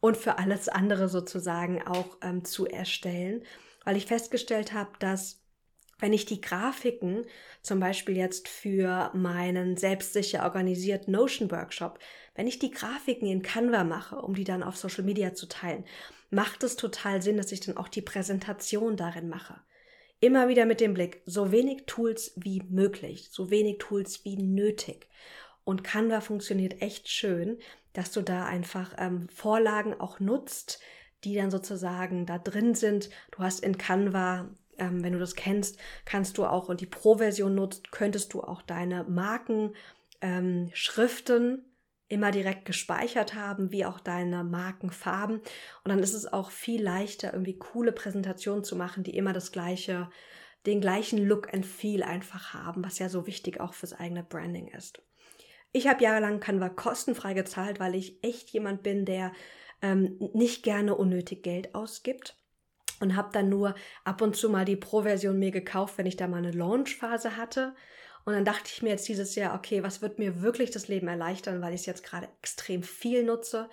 und 0.00 0.16
für 0.16 0.38
alles 0.38 0.68
andere 0.68 1.08
sozusagen 1.08 1.82
auch 1.86 2.18
ähm, 2.22 2.44
zu 2.44 2.66
erstellen, 2.66 3.42
weil 3.84 3.96
ich 3.96 4.06
festgestellt 4.06 4.72
habe, 4.72 4.90
dass 4.98 5.43
wenn 5.98 6.12
ich 6.12 6.26
die 6.26 6.40
Grafiken 6.40 7.24
zum 7.62 7.80
Beispiel 7.80 8.16
jetzt 8.16 8.48
für 8.48 9.10
meinen 9.14 9.76
selbstsicher 9.76 10.44
organisierten 10.44 11.12
Notion 11.12 11.50
Workshop, 11.50 11.98
wenn 12.34 12.46
ich 12.46 12.58
die 12.58 12.70
Grafiken 12.70 13.28
in 13.28 13.42
Canva 13.42 13.84
mache, 13.84 14.16
um 14.16 14.34
die 14.34 14.44
dann 14.44 14.62
auf 14.62 14.76
Social 14.76 15.04
Media 15.04 15.34
zu 15.34 15.46
teilen, 15.46 15.84
macht 16.30 16.62
es 16.64 16.76
total 16.76 17.22
Sinn, 17.22 17.36
dass 17.36 17.52
ich 17.52 17.60
dann 17.60 17.76
auch 17.76 17.88
die 17.88 18.02
Präsentation 18.02 18.96
darin 18.96 19.28
mache. 19.28 19.60
Immer 20.20 20.48
wieder 20.48 20.66
mit 20.66 20.80
dem 20.80 20.94
Blick, 20.94 21.22
so 21.26 21.52
wenig 21.52 21.84
Tools 21.86 22.32
wie 22.36 22.62
möglich, 22.68 23.28
so 23.30 23.50
wenig 23.50 23.78
Tools 23.78 24.24
wie 24.24 24.36
nötig. 24.36 25.08
Und 25.64 25.84
Canva 25.84 26.20
funktioniert 26.20 26.82
echt 26.82 27.08
schön, 27.08 27.58
dass 27.92 28.10
du 28.10 28.22
da 28.22 28.44
einfach 28.44 28.94
ähm, 28.98 29.28
Vorlagen 29.28 29.94
auch 30.00 30.20
nutzt, 30.20 30.80
die 31.24 31.34
dann 31.34 31.50
sozusagen 31.50 32.26
da 32.26 32.38
drin 32.38 32.74
sind. 32.74 33.10
Du 33.30 33.38
hast 33.38 33.60
in 33.60 33.78
Canva 33.78 34.50
ähm, 34.78 35.02
wenn 35.02 35.12
du 35.12 35.18
das 35.18 35.34
kennst, 35.34 35.78
kannst 36.04 36.38
du 36.38 36.44
auch 36.44 36.68
und 36.68 36.80
die 36.80 36.86
Pro-Version 36.86 37.54
nutzt, 37.54 37.92
könntest 37.92 38.34
du 38.34 38.42
auch 38.42 38.62
deine 38.62 39.04
Markenschriften 39.04 41.42
ähm, 41.42 41.64
immer 42.08 42.30
direkt 42.30 42.64
gespeichert 42.64 43.34
haben, 43.34 43.72
wie 43.72 43.84
auch 43.84 44.00
deine 44.00 44.44
Markenfarben. 44.44 45.38
Und 45.38 45.46
dann 45.86 46.00
ist 46.00 46.14
es 46.14 46.32
auch 46.32 46.50
viel 46.50 46.82
leichter, 46.82 47.32
irgendwie 47.32 47.58
coole 47.58 47.92
Präsentationen 47.92 48.64
zu 48.64 48.76
machen, 48.76 49.04
die 49.04 49.16
immer 49.16 49.32
das 49.32 49.52
gleiche, 49.52 50.10
den 50.66 50.80
gleichen 50.80 51.18
Look 51.18 51.52
and 51.52 51.66
Feel 51.66 52.02
einfach 52.02 52.54
haben, 52.54 52.84
was 52.84 52.98
ja 52.98 53.08
so 53.08 53.26
wichtig 53.26 53.60
auch 53.60 53.74
fürs 53.74 53.94
eigene 53.94 54.22
Branding 54.22 54.68
ist. 54.68 55.02
Ich 55.72 55.88
habe 55.88 56.04
jahrelang 56.04 56.40
Canva 56.40 56.68
kostenfrei 56.68 57.34
gezahlt, 57.34 57.80
weil 57.80 57.94
ich 57.94 58.22
echt 58.22 58.50
jemand 58.50 58.82
bin, 58.82 59.04
der 59.04 59.32
ähm, 59.82 60.18
nicht 60.32 60.62
gerne 60.62 60.94
unnötig 60.94 61.42
Geld 61.42 61.74
ausgibt 61.74 62.36
und 63.00 63.16
habe 63.16 63.30
dann 63.32 63.48
nur 63.48 63.74
ab 64.04 64.20
und 64.22 64.36
zu 64.36 64.48
mal 64.50 64.64
die 64.64 64.76
Pro-Version 64.76 65.38
mir 65.38 65.50
gekauft, 65.50 65.98
wenn 65.98 66.06
ich 66.06 66.16
da 66.16 66.28
mal 66.28 66.38
eine 66.38 66.52
Launch-Phase 66.52 67.36
hatte. 67.36 67.74
Und 68.24 68.32
dann 68.32 68.44
dachte 68.44 68.70
ich 68.72 68.82
mir 68.82 68.90
jetzt 68.90 69.08
dieses 69.08 69.34
Jahr, 69.34 69.54
okay, 69.54 69.82
was 69.82 70.00
wird 70.00 70.18
mir 70.18 70.40
wirklich 70.40 70.70
das 70.70 70.88
Leben 70.88 71.08
erleichtern, 71.08 71.60
weil 71.60 71.74
ich 71.74 71.80
es 71.80 71.86
jetzt 71.86 72.04
gerade 72.04 72.28
extrem 72.40 72.82
viel 72.82 73.24
nutze. 73.24 73.68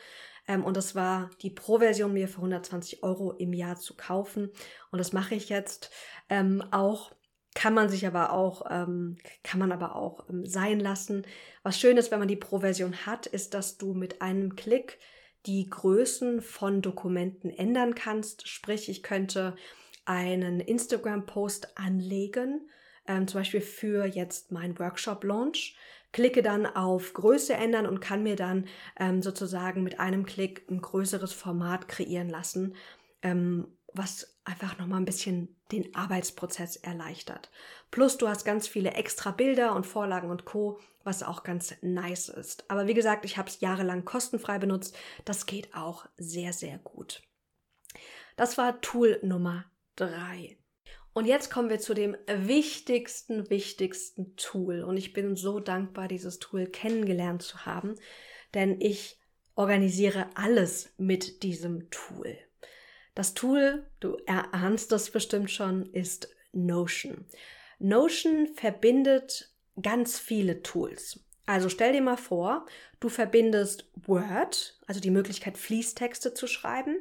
Ähm, 0.48 0.64
und 0.64 0.76
das 0.76 0.96
war 0.96 1.30
die 1.42 1.50
Pro-Version 1.50 2.14
mir 2.14 2.28
für 2.28 2.38
120 2.38 3.04
Euro 3.04 3.32
im 3.32 3.54
Jahr 3.54 3.78
zu 3.78 3.96
kaufen. 3.96 4.52
Und 4.92 5.00
das 5.00 5.14
mache 5.14 5.36
ich 5.36 5.50
jetzt 5.50 5.92
ähm, 6.30 6.64
auch. 6.72 7.12
Kann 7.54 7.74
man 7.74 7.90
sich 7.90 8.08
aber 8.08 8.32
auch, 8.32 8.66
ähm, 8.70 9.18
kann 9.44 9.60
man 9.60 9.74
aber 9.74 9.96
auch 9.98 10.30
ähm, 10.30 10.46
sein 10.46 10.80
lassen. 10.80 11.26
Was 11.64 11.78
schön 11.78 11.98
ist, 11.98 12.10
wenn 12.10 12.20
man 12.20 12.30
die 12.30 12.38
Pro-Version 12.38 13.06
hat, 13.06 13.26
ist, 13.28 13.54
dass 13.54 13.78
du 13.78 13.94
mit 13.94 14.22
einem 14.22 14.56
Klick 14.56 15.00
die 15.46 15.70
Größen 15.70 16.42
von 16.42 16.82
Dokumenten 16.82 17.50
ändern 17.50 17.96
kannst. 17.96 18.48
Sprich, 18.48 18.90
ich 18.90 19.04
könnte 19.04 19.56
einen 20.06 20.60
Instagram-Post 20.60 21.78
anlegen, 21.78 22.70
ähm, 23.08 23.28
zum 23.28 23.42
Beispiel 23.42 23.62
für 23.62 24.06
jetzt 24.06 24.52
mein 24.52 24.78
Workshop-Launch, 24.78 25.76
klicke 26.12 26.42
dann 26.42 26.66
auf 26.66 27.14
Größe 27.14 27.54
ändern 27.54 27.86
und 27.86 28.02
kann 28.02 28.24
mir 28.24 28.36
dann 28.36 28.68
ähm, 29.00 29.22
sozusagen 29.22 29.84
mit 29.84 30.00
einem 30.00 30.26
Klick 30.26 30.70
ein 30.70 30.82
größeres 30.82 31.34
Format 31.34 31.88
kreieren 31.88 32.30
lassen, 32.30 32.76
ähm, 33.22 33.68
was 33.94 34.40
einfach 34.44 34.78
nochmal 34.78 35.00
ein 35.00 35.06
bisschen 35.06 35.56
den 35.72 35.94
Arbeitsprozess 35.96 36.76
erleichtert. 36.76 37.52
Plus 37.92 38.18
du 38.18 38.28
hast 38.28 38.46
ganz 38.46 38.68
viele 38.68 38.92
extra 38.92 39.32
Bilder 39.32 39.76
und 39.76 39.86
Vorlagen 39.86 40.30
und 40.30 40.46
Co, 40.46 40.80
was 41.04 41.24
auch 41.24 41.44
ganz 41.44 41.76
nice 41.82 42.30
ist. 42.30 42.70
Aber 42.70 42.88
wie 42.88 42.94
gesagt, 42.94 43.26
ich 43.26 43.38
habe 43.38 43.50
es 43.50 43.60
jahrelang 43.60 44.06
kostenfrei 44.06 44.60
benutzt. 44.60 44.98
Das 45.26 45.46
geht 45.46 45.74
auch 45.76 46.06
sehr, 46.18 46.54
sehr 46.54 46.78
gut. 46.80 47.22
Das 48.36 48.58
war 48.58 48.82
Tool 48.82 49.20
Nummer 49.24 49.66
drei. 49.96 50.58
Und 51.14 51.26
jetzt 51.26 51.52
kommen 51.52 51.70
wir 51.70 51.80
zu 51.80 51.94
dem 51.94 52.16
wichtigsten, 52.26 53.50
wichtigsten 53.50 54.36
Tool. 54.38 54.84
Und 54.84 54.96
ich 54.96 55.12
bin 55.12 55.36
so 55.36 55.60
dankbar, 55.60 56.08
dieses 56.08 56.40
Tool 56.40 56.68
kennengelernt 56.68 57.42
zu 57.42 57.66
haben, 57.66 57.96
denn 58.54 58.80
ich 58.80 59.20
organisiere 59.56 60.30
alles 60.36 60.94
mit 60.98 61.44
diesem 61.44 61.90
Tool. 61.90 62.38
Das 63.14 63.34
Tool, 63.34 63.86
du 64.00 64.18
erahnst 64.26 64.92
das 64.92 65.10
bestimmt 65.10 65.52
schon, 65.52 65.86
ist 65.94 66.30
Notion. 66.54 67.26
Notion 67.80 68.48
verbindet 68.56 69.50
ganz 69.82 70.20
viele 70.20 70.62
Tools. 70.62 71.20
Also 71.46 71.68
stell 71.70 71.92
dir 71.92 72.02
mal 72.02 72.18
vor, 72.18 72.66
du 73.00 73.10
verbindest 73.10 73.86
Word, 74.06 74.80
also 74.86 75.02
die 75.02 75.10
Möglichkeit, 75.10 75.58
Fließtexte 75.58 76.34
zu 76.34 76.48
schreiben, 76.48 76.96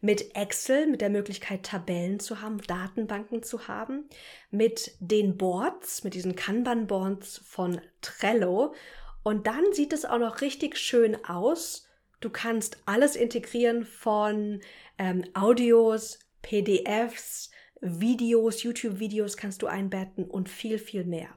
mit 0.00 0.34
Excel, 0.34 0.86
mit 0.86 1.02
der 1.02 1.10
Möglichkeit, 1.10 1.62
Tabellen 1.62 2.18
zu 2.18 2.40
haben, 2.40 2.60
Datenbanken 2.62 3.42
zu 3.42 3.68
haben, 3.68 4.08
mit 4.50 4.96
den 4.98 5.36
Boards, 5.36 6.04
mit 6.04 6.14
diesen 6.14 6.34
Kanban-Boards 6.34 7.42
von 7.44 7.80
Trello. 8.00 8.74
Und 9.22 9.46
dann 9.46 9.72
sieht 9.72 9.92
es 9.92 10.04
auch 10.04 10.18
noch 10.18 10.40
richtig 10.40 10.78
schön 10.78 11.24
aus. 11.24 11.86
Du 12.22 12.30
kannst 12.30 12.78
alles 12.86 13.16
integrieren 13.16 13.84
von 13.84 14.60
ähm, 14.96 15.24
Audios, 15.34 16.20
PDFs, 16.40 17.50
Videos, 17.80 18.62
YouTube-Videos 18.62 19.36
kannst 19.36 19.60
du 19.60 19.66
einbetten 19.66 20.30
und 20.30 20.48
viel, 20.48 20.78
viel 20.78 21.04
mehr. 21.04 21.28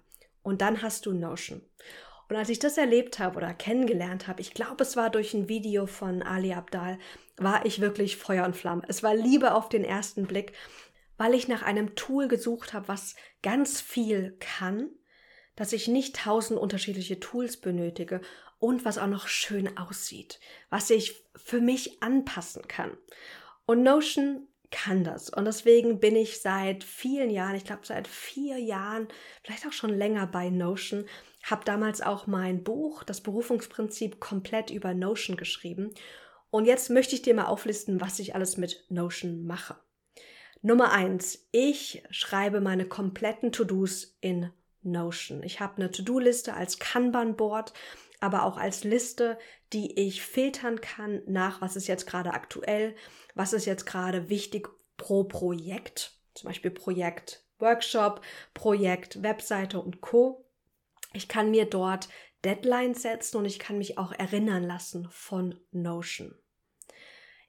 Und 0.44 0.62
dann 0.62 0.84
hast 0.84 1.08
du 1.08 1.12
Notion. 1.12 1.64
Und 2.30 2.36
als 2.36 2.50
ich 2.50 2.60
das 2.60 2.78
erlebt 2.78 3.18
habe 3.18 3.38
oder 3.38 3.56
kennengelernt 3.56 4.28
habe, 4.28 4.42
ich 4.42 4.54
glaube, 4.54 4.84
es 4.84 4.96
war 4.96 5.10
durch 5.10 5.34
ein 5.34 5.50
Video 5.50 5.88
von 5.88 6.22
Ali 6.22 6.54
Abdal, 6.54 7.00
war 7.38 7.66
ich 7.66 7.82
wirklich 7.82 8.18
Feuer 8.18 8.46
und 8.46 8.56
Flamme. 8.56 8.84
Es 8.88 9.02
war 9.02 9.16
Liebe 9.16 9.56
auf 9.56 9.70
den 9.70 9.84
ersten 9.84 10.28
Blick, 10.28 10.54
weil 11.18 11.34
ich 11.34 11.48
nach 11.48 11.64
einem 11.64 11.96
Tool 11.96 12.28
gesucht 12.28 12.74
habe, 12.74 12.88
was 12.88 13.16
ganz 13.42 13.82
viel 13.82 14.38
kann, 14.40 14.90
dass 15.56 15.74
ich 15.74 15.88
nicht 15.88 16.16
tausend 16.16 16.60
unterschiedliche 16.60 17.20
Tools 17.20 17.58
benötige 17.58 18.22
und 18.66 18.84
was 18.84 18.98
auch 18.98 19.08
noch 19.08 19.28
schön 19.28 19.78
aussieht, 19.78 20.40
was 20.72 20.90
ich 20.90 21.24
für 21.36 21.62
mich 21.62 22.02
anpassen 22.02 22.68
kann. 22.68 22.98
Und 23.68 23.84
Notion 23.84 24.48
kann 24.72 25.04
das. 25.04 25.30
Und 25.30 25.46
deswegen 25.46 26.00
bin 26.00 26.16
ich 26.16 26.42
seit 26.42 26.84
vielen 26.84 27.30
Jahren, 27.30 27.56
ich 27.56 27.64
glaube 27.64 27.86
seit 27.86 28.08
vier 28.08 28.58
Jahren, 28.58 29.08
vielleicht 29.44 29.68
auch 29.68 29.72
schon 29.72 29.96
länger 29.96 30.26
bei 30.26 30.50
Notion, 30.50 31.06
habe 31.44 31.64
damals 31.64 32.02
auch 32.02 32.26
mein 32.26 32.64
Buch, 32.64 33.04
das 33.04 33.22
Berufungsprinzip, 33.22 34.20
komplett 34.20 34.72
über 34.72 34.96
Notion 34.96 35.38
geschrieben. 35.38 35.94
Und 36.50 36.66
jetzt 36.66 36.90
möchte 36.90 37.14
ich 37.14 37.22
dir 37.22 37.36
mal 37.36 37.46
auflisten, 37.46 38.02
was 38.02 38.18
ich 38.18 38.34
alles 38.34 38.58
mit 38.58 38.84
Notion 38.90 39.46
mache. 39.46 39.76
Nummer 40.64 40.92
eins, 40.92 41.48
ich 41.52 42.02
schreibe 42.10 42.62
meine 42.62 42.88
kompletten 42.88 43.52
To-Dos 43.52 44.18
in 44.22 44.50
Notion. 44.82 45.44
Ich 45.44 45.60
habe 45.60 45.78
eine 45.78 45.92
To-Do-Liste 45.92 46.56
als 46.56 46.80
Kanban-Board 46.80 47.72
aber 48.26 48.44
auch 48.44 48.58
als 48.58 48.84
Liste, 48.84 49.38
die 49.72 49.98
ich 50.00 50.24
filtern 50.24 50.82
kann 50.82 51.22
nach, 51.28 51.62
was 51.62 51.76
ist 51.76 51.88
jetzt 51.88 52.08
gerade 52.08 52.34
aktuell, 52.34 52.96
was 53.36 53.54
ist 53.54 53.66
jetzt 53.66 53.86
gerade 53.86 54.30
wichtig 54.30 54.68
pro 54.98 55.24
Projekt, 55.24 56.18
zum 56.34 56.50
Beispiel 56.50 56.72
Projekt 56.72 57.46
Workshop, 57.60 58.22
Projekt 58.54 59.22
Webseite 59.24 59.80
und 59.80 60.02
Co. 60.02 60.46
Ich 61.14 61.28
kann 61.28 61.52
mir 61.52 61.66
dort 61.66 62.10
Deadlines 62.44 63.02
setzen 63.02 63.38
und 63.38 63.46
ich 63.46 63.60
kann 63.60 63.78
mich 63.78 63.98
auch 63.98 64.12
erinnern 64.12 64.64
lassen 64.64 65.08
von 65.12 65.60
Notion. 65.72 66.36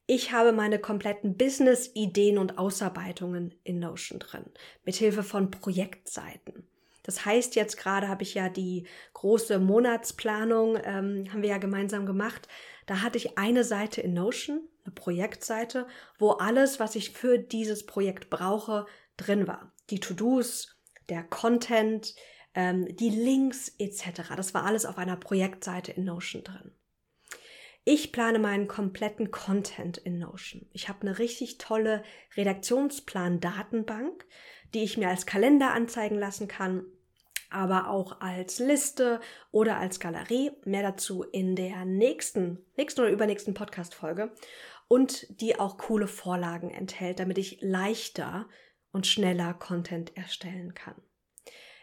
Ich 0.07 0.31
habe 0.31 0.53
meine 0.53 0.79
kompletten 0.79 1.37
Business-Ideen 1.37 2.39
und 2.39 2.59
Ausarbeitungen 2.59 3.59
in 3.65 3.81
Notion 3.81 4.21
drin, 4.21 4.45
mithilfe 4.85 5.25
von 5.25 5.51
Projektseiten. 5.51 6.69
Das 7.07 7.25
heißt, 7.25 7.55
jetzt 7.55 7.77
gerade 7.77 8.09
habe 8.09 8.25
ich 8.25 8.35
ja 8.35 8.49
die 8.49 8.85
große 9.15 9.61
Monatsplanung, 9.61 10.77
ähm, 10.83 11.25
haben 11.33 11.43
wir 11.43 11.51
ja 11.51 11.59
gemeinsam 11.59 12.05
gemacht. 12.05 12.49
Da 12.87 13.01
hatte 13.01 13.17
ich 13.17 13.39
eine 13.39 13.63
Seite 13.63 14.01
in 14.01 14.13
Notion, 14.13 14.69
eine 14.85 14.93
Projektseite, 14.93 15.87
wo 16.19 16.33
alles, 16.33 16.81
was 16.81 16.97
ich 16.97 17.13
für 17.13 17.39
dieses 17.39 17.87
Projekt 17.87 18.29
brauche, 18.29 18.87
drin 19.17 19.47
war. 19.47 19.73
Die 19.91 20.01
To-Dos, 20.01 20.77
der 21.09 21.23
Content, 21.23 22.17
ähm, 22.57 22.89
die 22.97 23.11
Links 23.11 23.73
etc. 23.79 24.35
Das 24.37 24.53
war 24.53 24.65
alles 24.65 24.85
auf 24.85 24.99
einer 24.99 25.17
Projektseite 25.17 25.93
in 25.93 26.07
Notion 26.07 26.43
drin. 26.43 26.73
Ich 27.85 28.11
plane 28.11 28.41
meinen 28.41 28.67
kompletten 28.67 29.31
Content 29.31 29.97
in 29.97 30.19
Notion. 30.19 30.69
Ich 30.73 30.89
habe 30.89 31.03
eine 31.03 31.21
richtig 31.21 31.59
tolle 31.59 32.03
Redaktionsplan-Datenbank, 32.37 34.27
die 34.75 34.83
ich 34.83 34.97
mir 34.99 35.09
als 35.09 35.25
Kalender 35.25 35.73
anzeigen 35.73 36.19
lassen 36.19 36.49
kann 36.49 36.85
aber 37.57 37.89
auch 37.89 38.21
als 38.21 38.59
Liste 38.59 39.19
oder 39.51 39.79
als 39.79 39.99
Galerie. 39.99 40.53
Mehr 40.65 40.83
dazu 40.83 41.23
in 41.23 41.57
der 41.57 41.87
nächsten, 41.87 42.59
nächsten 42.77 43.01
oder 43.01 43.11
übernächsten 43.11 43.55
Podcast-Folge. 43.55 44.31
Und 44.89 45.41
die 45.41 45.59
auch 45.59 45.79
coole 45.79 46.07
Vorlagen 46.07 46.71
enthält, 46.71 47.19
damit 47.19 47.39
ich 47.39 47.59
leichter 47.63 48.47
und 48.93 49.07
schneller 49.07 49.55
Content 49.55 50.17
erstellen 50.17 50.75
kann. 50.75 50.95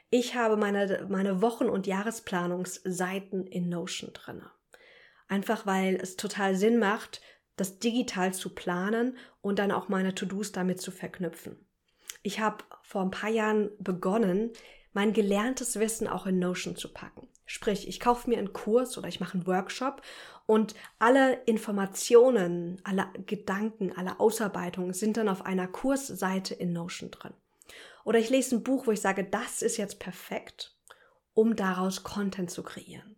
Ich 0.10 0.36
habe 0.36 0.58
meine, 0.58 1.08
meine 1.10 1.42
Wochen- 1.42 1.70
und 1.70 1.88
Jahresplanungsseiten 1.88 3.48
in 3.48 3.68
Notion 3.68 4.14
drin. 4.14 4.44
Einfach 5.28 5.66
weil 5.66 5.96
es 5.96 6.16
total 6.16 6.56
Sinn 6.56 6.78
macht, 6.78 7.20
das 7.56 7.80
digital 7.80 8.34
zu 8.34 8.54
planen 8.54 9.18
und 9.42 9.58
dann 9.58 9.72
auch 9.72 9.90
meine 9.90 10.14
To-Dos 10.14 10.52
damit 10.52 10.80
zu 10.80 10.92
verknüpfen. 10.92 11.58
Ich 12.22 12.40
habe 12.40 12.64
vor 12.84 13.02
ein 13.02 13.12
paar 13.12 13.30
Jahren 13.30 13.72
begonnen, 13.80 14.52
mein 14.94 15.14
gelerntes 15.14 15.80
Wissen 15.80 16.08
auch 16.08 16.26
in 16.26 16.40
Notion 16.40 16.76
zu 16.76 16.92
packen. 16.94 17.28
Sprich, 17.46 17.88
ich 17.88 18.00
kaufe 18.00 18.30
mir 18.30 18.38
einen 18.38 18.54
Kurs 18.54 18.98
oder 18.98 19.08
ich 19.08 19.20
mache 19.20 19.34
einen 19.34 19.48
Workshop 19.48 20.02
und 20.46 20.76
alle 21.00 21.42
Informationen, 21.46 22.80
alle 22.84 23.08
Gedanken, 23.26 23.92
alle 23.96 24.20
Ausarbeitungen 24.20 24.94
sind 24.94 25.18
dann 25.18 25.30
auf 25.30 25.46
einer 25.46 25.68
Kursseite 25.68 26.54
in 26.54 26.74
Notion 26.74 27.12
drin. 27.12 27.34
Oder 28.06 28.20
ich 28.20 28.30
lese 28.30 28.56
ein 28.56 28.64
Buch, 28.64 28.88
wo 28.88 28.92
ich 28.92 29.02
sage, 29.02 29.24
das 29.24 29.62
ist 29.62 29.78
jetzt 29.78 30.00
perfekt, 30.00 30.78
um 31.34 31.56
daraus 31.56 32.04
Content 32.04 32.52
zu 32.52 32.64
kreieren. 32.64 33.16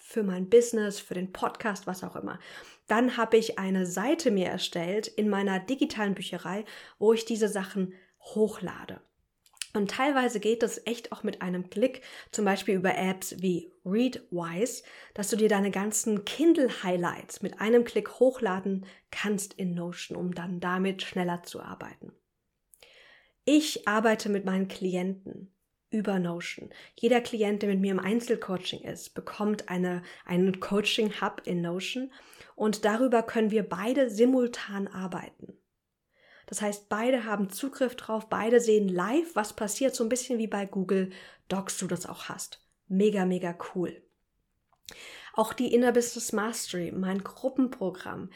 Für 0.00 0.22
mein 0.22 0.48
Business, 0.48 1.00
für 1.00 1.14
den 1.14 1.32
Podcast, 1.32 1.86
was 1.86 2.04
auch 2.04 2.16
immer. 2.16 2.38
Dann 2.86 3.16
habe 3.16 3.36
ich 3.36 3.58
eine 3.58 3.86
Seite 3.86 4.30
mir 4.30 4.48
erstellt 4.48 5.06
in 5.06 5.28
meiner 5.28 5.60
digitalen 5.60 6.14
Bücherei, 6.14 6.64
wo 6.98 7.12
ich 7.12 7.24
diese 7.24 7.48
Sachen 7.48 7.94
hochlade. 8.20 9.00
Und 9.74 9.90
teilweise 9.90 10.38
geht 10.38 10.62
das 10.62 10.86
echt 10.86 11.12
auch 11.12 11.22
mit 11.22 11.40
einem 11.40 11.70
Klick, 11.70 12.02
zum 12.30 12.44
Beispiel 12.44 12.74
über 12.74 12.96
Apps 12.96 13.36
wie 13.40 13.72
Readwise, 13.86 14.82
dass 15.14 15.30
du 15.30 15.36
dir 15.36 15.48
deine 15.48 15.70
ganzen 15.70 16.24
Kindle-Highlights 16.24 17.42
mit 17.42 17.60
einem 17.60 17.84
Klick 17.84 18.20
hochladen 18.20 18.84
kannst 19.10 19.54
in 19.54 19.74
Notion, 19.74 20.16
um 20.16 20.34
dann 20.34 20.60
damit 20.60 21.02
schneller 21.02 21.42
zu 21.42 21.60
arbeiten. 21.60 22.12
Ich 23.44 23.88
arbeite 23.88 24.28
mit 24.28 24.44
meinen 24.44 24.68
Klienten 24.68 25.52
über 25.90 26.18
Notion. 26.18 26.70
Jeder 26.98 27.20
Klient, 27.20 27.62
der 27.62 27.70
mit 27.70 27.80
mir 27.80 27.92
im 27.92 27.98
Einzelcoaching 27.98 28.82
ist, 28.82 29.14
bekommt 29.14 29.68
eine, 29.68 30.02
einen 30.24 30.60
Coaching-Hub 30.60 31.42
in 31.44 31.60
Notion 31.60 32.12
und 32.54 32.84
darüber 32.84 33.22
können 33.22 33.50
wir 33.50 33.62
beide 33.68 34.10
simultan 34.10 34.86
arbeiten. 34.88 35.58
Das 36.46 36.60
heißt, 36.60 36.88
beide 36.88 37.24
haben 37.24 37.50
Zugriff 37.50 37.96
drauf, 37.96 38.28
beide 38.28 38.60
sehen 38.60 38.88
live, 38.88 39.34
was 39.34 39.54
passiert, 39.54 39.94
so 39.94 40.04
ein 40.04 40.08
bisschen 40.08 40.38
wie 40.38 40.48
bei 40.48 40.66
Google 40.66 41.10
Docs 41.48 41.78
du 41.78 41.86
das 41.86 42.06
auch 42.06 42.24
hast. 42.24 42.60
Mega, 42.88 43.24
mega 43.24 43.56
cool. 43.74 44.02
Auch 45.34 45.54
die 45.54 45.72
Inner 45.72 45.92
Business 45.92 46.32
Mastery, 46.32 46.92
mein 46.92 47.24
Gruppenprogramm, 47.24 48.30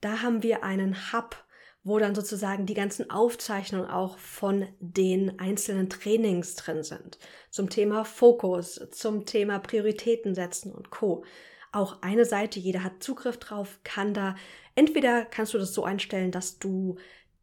da 0.00 0.22
haben 0.22 0.42
wir 0.42 0.64
einen 0.64 1.12
Hub, 1.12 1.36
wo 1.82 1.98
dann 1.98 2.14
sozusagen 2.14 2.66
die 2.66 2.74
ganzen 2.74 3.10
Aufzeichnungen 3.10 3.88
auch 3.88 4.18
von 4.18 4.66
den 4.80 5.38
einzelnen 5.38 5.88
Trainings 5.88 6.54
drin 6.56 6.82
sind. 6.82 7.18
Zum 7.50 7.70
Thema 7.70 8.04
Fokus, 8.04 8.80
zum 8.90 9.24
Thema 9.24 9.58
Prioritäten 9.58 10.34
setzen 10.34 10.72
und 10.72 10.90
Co. 10.90 11.24
Auch 11.72 12.02
eine 12.02 12.24
Seite, 12.24 12.58
jeder 12.58 12.82
hat 12.82 13.02
Zugriff 13.02 13.38
drauf, 13.38 13.78
kann 13.84 14.12
da, 14.12 14.34
entweder 14.74 15.24
kannst 15.24 15.54
du 15.54 15.58
das 15.58 15.72
so 15.72 15.84
einstellen, 15.84 16.32
dass 16.32 16.58
du 16.58 16.96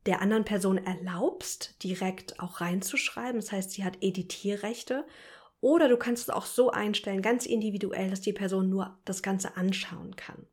der 0.08 0.22
anderen 0.22 0.46
Person 0.46 0.78
erlaubst, 0.78 1.84
direkt 1.84 2.40
auch 2.40 2.62
reinzuschreiben. 2.62 3.40
Das 3.40 3.52
heißt, 3.52 3.72
sie 3.72 3.84
hat 3.84 3.98
Editierrechte. 4.02 5.06
Oder 5.60 5.90
du 5.90 5.98
kannst 5.98 6.24
es 6.24 6.30
auch 6.34 6.46
so 6.46 6.72
einstellen, 6.72 7.22
ganz 7.22 7.46
individuell, 7.46 8.10
dass 8.10 8.22
die 8.22 8.34
Person 8.34 8.70
nur 8.70 8.98
das 9.06 9.22
Ganze 9.22 9.58
anschauen 9.58 10.16
kann. 10.16 10.48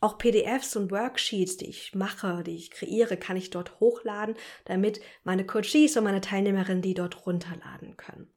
Auch 0.00 0.18
PDFs 0.18 0.76
und 0.76 0.90
Worksheets, 0.90 1.56
die 1.56 1.66
ich 1.66 1.94
mache, 1.94 2.42
die 2.44 2.56
ich 2.56 2.70
kreiere, 2.70 3.16
kann 3.16 3.36
ich 3.36 3.50
dort 3.50 3.80
hochladen, 3.80 4.36
damit 4.66 5.00
meine 5.24 5.46
Coaches 5.46 5.96
und 5.96 6.04
meine 6.04 6.20
Teilnehmerinnen 6.20 6.82
die 6.82 6.94
dort 6.94 7.26
runterladen 7.26 7.96
können. 7.96 8.28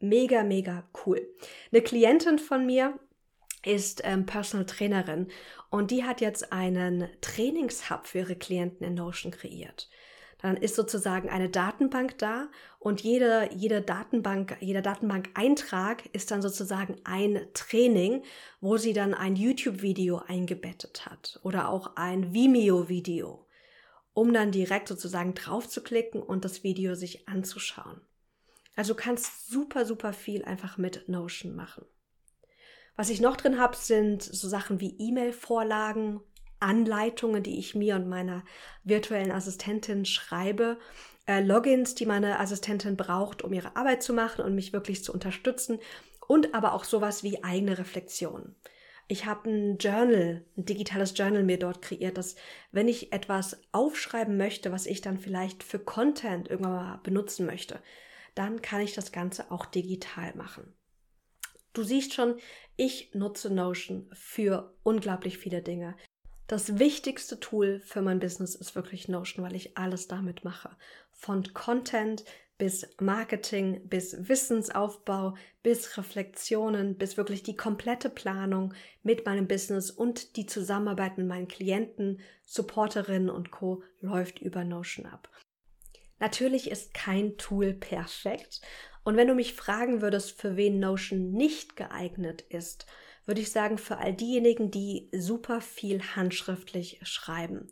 Mega, 0.00 0.44
mega 0.44 0.86
cool. 1.06 1.26
Eine 1.72 1.80
Klientin 1.80 2.38
von 2.38 2.66
mir 2.66 2.98
ist 3.64 4.02
ähm, 4.04 4.26
Personal 4.26 4.66
Trainerin 4.66 5.28
und 5.70 5.90
die 5.90 6.04
hat 6.04 6.20
jetzt 6.20 6.52
einen 6.52 7.08
Trainingshub 7.20 8.06
für 8.06 8.18
ihre 8.18 8.36
Klienten 8.36 8.86
in 8.86 8.94
Notion 8.94 9.32
kreiert. 9.32 9.88
Dann 10.44 10.58
ist 10.58 10.76
sozusagen 10.76 11.30
eine 11.30 11.48
Datenbank 11.48 12.18
da 12.18 12.48
und 12.78 13.00
jede, 13.00 13.48
jede 13.54 13.80
Datenbank, 13.80 14.58
jeder 14.60 14.82
Datenbank-Eintrag 14.82 16.04
ist 16.12 16.30
dann 16.30 16.42
sozusagen 16.42 16.96
ein 17.04 17.40
Training, 17.54 18.22
wo 18.60 18.76
sie 18.76 18.92
dann 18.92 19.14
ein 19.14 19.36
YouTube-Video 19.36 20.18
eingebettet 20.26 21.06
hat 21.06 21.40
oder 21.42 21.70
auch 21.70 21.96
ein 21.96 22.34
Vimeo-Video, 22.34 23.46
um 24.12 24.34
dann 24.34 24.52
direkt 24.52 24.88
sozusagen 24.88 25.32
drauf 25.32 25.66
zu 25.66 25.82
klicken 25.82 26.22
und 26.22 26.44
das 26.44 26.62
Video 26.62 26.94
sich 26.94 27.26
anzuschauen. 27.26 28.02
Also 28.76 28.92
du 28.92 29.00
kannst 29.00 29.48
super, 29.48 29.86
super 29.86 30.12
viel 30.12 30.44
einfach 30.44 30.76
mit 30.76 31.08
Notion 31.08 31.56
machen. 31.56 31.86
Was 32.96 33.10
ich 33.10 33.20
noch 33.20 33.36
drin 33.36 33.58
habe, 33.58 33.76
sind 33.76 34.22
so 34.22 34.48
Sachen 34.48 34.80
wie 34.80 34.94
E-Mail-Vorlagen, 34.98 36.20
Anleitungen, 36.60 37.42
die 37.42 37.58
ich 37.58 37.74
mir 37.74 37.96
und 37.96 38.08
meiner 38.08 38.44
virtuellen 38.84 39.32
Assistentin 39.32 40.04
schreibe, 40.04 40.78
äh, 41.26 41.40
Logins, 41.40 41.94
die 41.94 42.06
meine 42.06 42.38
Assistentin 42.38 42.96
braucht, 42.96 43.42
um 43.42 43.52
ihre 43.52 43.76
Arbeit 43.76 44.02
zu 44.02 44.12
machen 44.12 44.44
und 44.44 44.54
mich 44.54 44.72
wirklich 44.72 45.02
zu 45.02 45.12
unterstützen 45.12 45.78
und 46.26 46.54
aber 46.54 46.72
auch 46.72 46.84
sowas 46.84 47.22
wie 47.22 47.42
eigene 47.42 47.78
Reflexionen. 47.78 48.54
Ich 49.08 49.26
habe 49.26 49.50
ein 49.50 49.76
Journal, 49.78 50.44
ein 50.56 50.64
digitales 50.64 51.12
Journal 51.16 51.42
mir 51.42 51.58
dort 51.58 51.82
kreiert, 51.82 52.16
dass 52.16 52.36
wenn 52.72 52.88
ich 52.88 53.12
etwas 53.12 53.60
aufschreiben 53.72 54.38
möchte, 54.38 54.72
was 54.72 54.86
ich 54.86 55.02
dann 55.02 55.18
vielleicht 55.18 55.62
für 55.62 55.78
Content 55.78 56.48
irgendwann 56.48 56.72
mal 56.72 57.00
benutzen 57.02 57.44
möchte, 57.44 57.80
dann 58.34 58.62
kann 58.62 58.80
ich 58.80 58.94
das 58.94 59.12
Ganze 59.12 59.50
auch 59.50 59.66
digital 59.66 60.34
machen. 60.34 60.72
Du 61.74 61.82
siehst 61.82 62.14
schon, 62.14 62.36
ich 62.76 63.12
nutze 63.14 63.52
Notion 63.52 64.08
für 64.12 64.72
unglaublich 64.84 65.38
viele 65.38 65.60
Dinge. 65.60 65.96
Das 66.46 66.78
wichtigste 66.78 67.40
Tool 67.40 67.80
für 67.80 68.00
mein 68.00 68.20
Business 68.20 68.54
ist 68.54 68.76
wirklich 68.76 69.08
Notion, 69.08 69.44
weil 69.44 69.56
ich 69.56 69.76
alles 69.76 70.06
damit 70.06 70.44
mache. 70.44 70.70
Von 71.10 71.52
Content 71.52 72.24
bis 72.58 72.86
Marketing, 73.00 73.88
bis 73.88 74.28
Wissensaufbau, 74.28 75.34
bis 75.64 75.98
Reflexionen, 75.98 76.96
bis 76.96 77.16
wirklich 77.16 77.42
die 77.42 77.56
komplette 77.56 78.08
Planung 78.08 78.72
mit 79.02 79.26
meinem 79.26 79.48
Business 79.48 79.90
und 79.90 80.36
die 80.36 80.46
Zusammenarbeit 80.46 81.18
mit 81.18 81.26
meinen 81.26 81.48
Klienten, 81.48 82.20
Supporterinnen 82.44 83.30
und 83.30 83.50
Co. 83.50 83.82
läuft 84.00 84.38
über 84.38 84.62
Notion 84.62 85.06
ab. 85.06 85.28
Natürlich 86.20 86.70
ist 86.70 86.94
kein 86.94 87.36
Tool 87.36 87.74
perfekt 87.74 88.60
und 89.04 89.16
wenn 89.16 89.28
du 89.28 89.34
mich 89.34 89.54
fragen 89.54 90.00
würdest, 90.00 90.40
für 90.40 90.56
wen 90.56 90.80
Notion 90.80 91.30
nicht 91.32 91.76
geeignet 91.76 92.42
ist, 92.42 92.86
würde 93.26 93.40
ich 93.40 93.52
sagen, 93.52 93.78
für 93.78 93.98
all 93.98 94.12
diejenigen, 94.12 94.70
die 94.70 95.08
super 95.12 95.60
viel 95.60 96.02
handschriftlich 96.02 97.00
schreiben. 97.02 97.68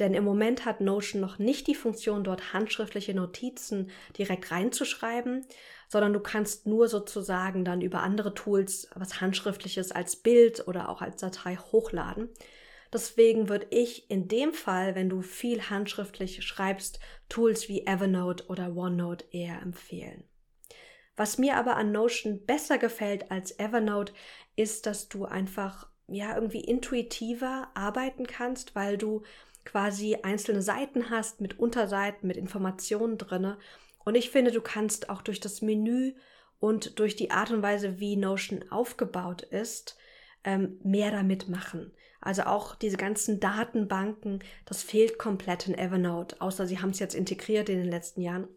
Denn 0.00 0.14
im 0.14 0.24
Moment 0.24 0.64
hat 0.64 0.80
Notion 0.80 1.20
noch 1.20 1.38
nicht 1.38 1.66
die 1.66 1.74
Funktion, 1.74 2.24
dort 2.24 2.52
handschriftliche 2.52 3.14
Notizen 3.14 3.90
direkt 4.18 4.50
reinzuschreiben, 4.50 5.46
sondern 5.88 6.12
du 6.12 6.20
kannst 6.20 6.66
nur 6.66 6.88
sozusagen 6.88 7.64
dann 7.64 7.82
über 7.82 8.02
andere 8.02 8.34
Tools 8.34 8.88
was 8.94 9.20
handschriftliches 9.20 9.92
als 9.92 10.16
Bild 10.16 10.66
oder 10.66 10.88
auch 10.88 11.02
als 11.02 11.20
Datei 11.20 11.56
hochladen. 11.56 12.30
Deswegen 12.92 13.48
würde 13.48 13.66
ich 13.70 14.10
in 14.10 14.28
dem 14.28 14.52
Fall, 14.52 14.94
wenn 14.94 15.08
du 15.08 15.22
viel 15.22 15.70
handschriftlich 15.70 16.42
schreibst, 16.42 16.98
Tools 17.28 17.68
wie 17.68 17.86
Evernote 17.86 18.46
oder 18.48 18.74
OneNote 18.76 19.24
eher 19.30 19.60
empfehlen. 19.62 20.24
Was 21.16 21.38
mir 21.38 21.56
aber 21.56 21.76
an 21.76 21.92
Notion 21.92 22.44
besser 22.46 22.78
gefällt 22.78 23.30
als 23.30 23.58
Evernote, 23.58 24.12
ist, 24.56 24.86
dass 24.86 25.08
du 25.08 25.24
einfach 25.24 25.86
ja 26.08 26.34
irgendwie 26.34 26.60
intuitiver 26.60 27.68
arbeiten 27.74 28.26
kannst, 28.26 28.74
weil 28.74 28.98
du 28.98 29.22
quasi 29.64 30.16
einzelne 30.22 30.62
Seiten 30.62 31.10
hast 31.10 31.40
mit 31.40 31.58
Unterseiten, 31.58 32.26
mit 32.26 32.36
Informationen 32.36 33.18
drinne. 33.18 33.58
Und 34.04 34.16
ich 34.16 34.30
finde, 34.30 34.50
du 34.50 34.60
kannst 34.60 35.10
auch 35.10 35.22
durch 35.22 35.40
das 35.40 35.62
Menü 35.62 36.14
und 36.58 36.98
durch 36.98 37.16
die 37.16 37.30
Art 37.30 37.50
und 37.50 37.62
Weise, 37.62 37.98
wie 38.00 38.16
Notion 38.16 38.64
aufgebaut 38.70 39.42
ist, 39.42 39.96
ähm, 40.44 40.78
mehr 40.82 41.10
damit 41.10 41.48
machen. 41.48 41.92
Also 42.20 42.42
auch 42.42 42.76
diese 42.76 42.96
ganzen 42.96 43.40
Datenbanken, 43.40 44.44
das 44.64 44.82
fehlt 44.82 45.18
komplett 45.18 45.66
in 45.66 45.76
Evernote, 45.76 46.40
außer 46.40 46.66
sie 46.66 46.78
haben 46.80 46.90
es 46.90 47.00
jetzt 47.00 47.14
integriert 47.14 47.68
in 47.68 47.78
den 47.78 47.90
letzten 47.90 48.22
Jahren. 48.22 48.48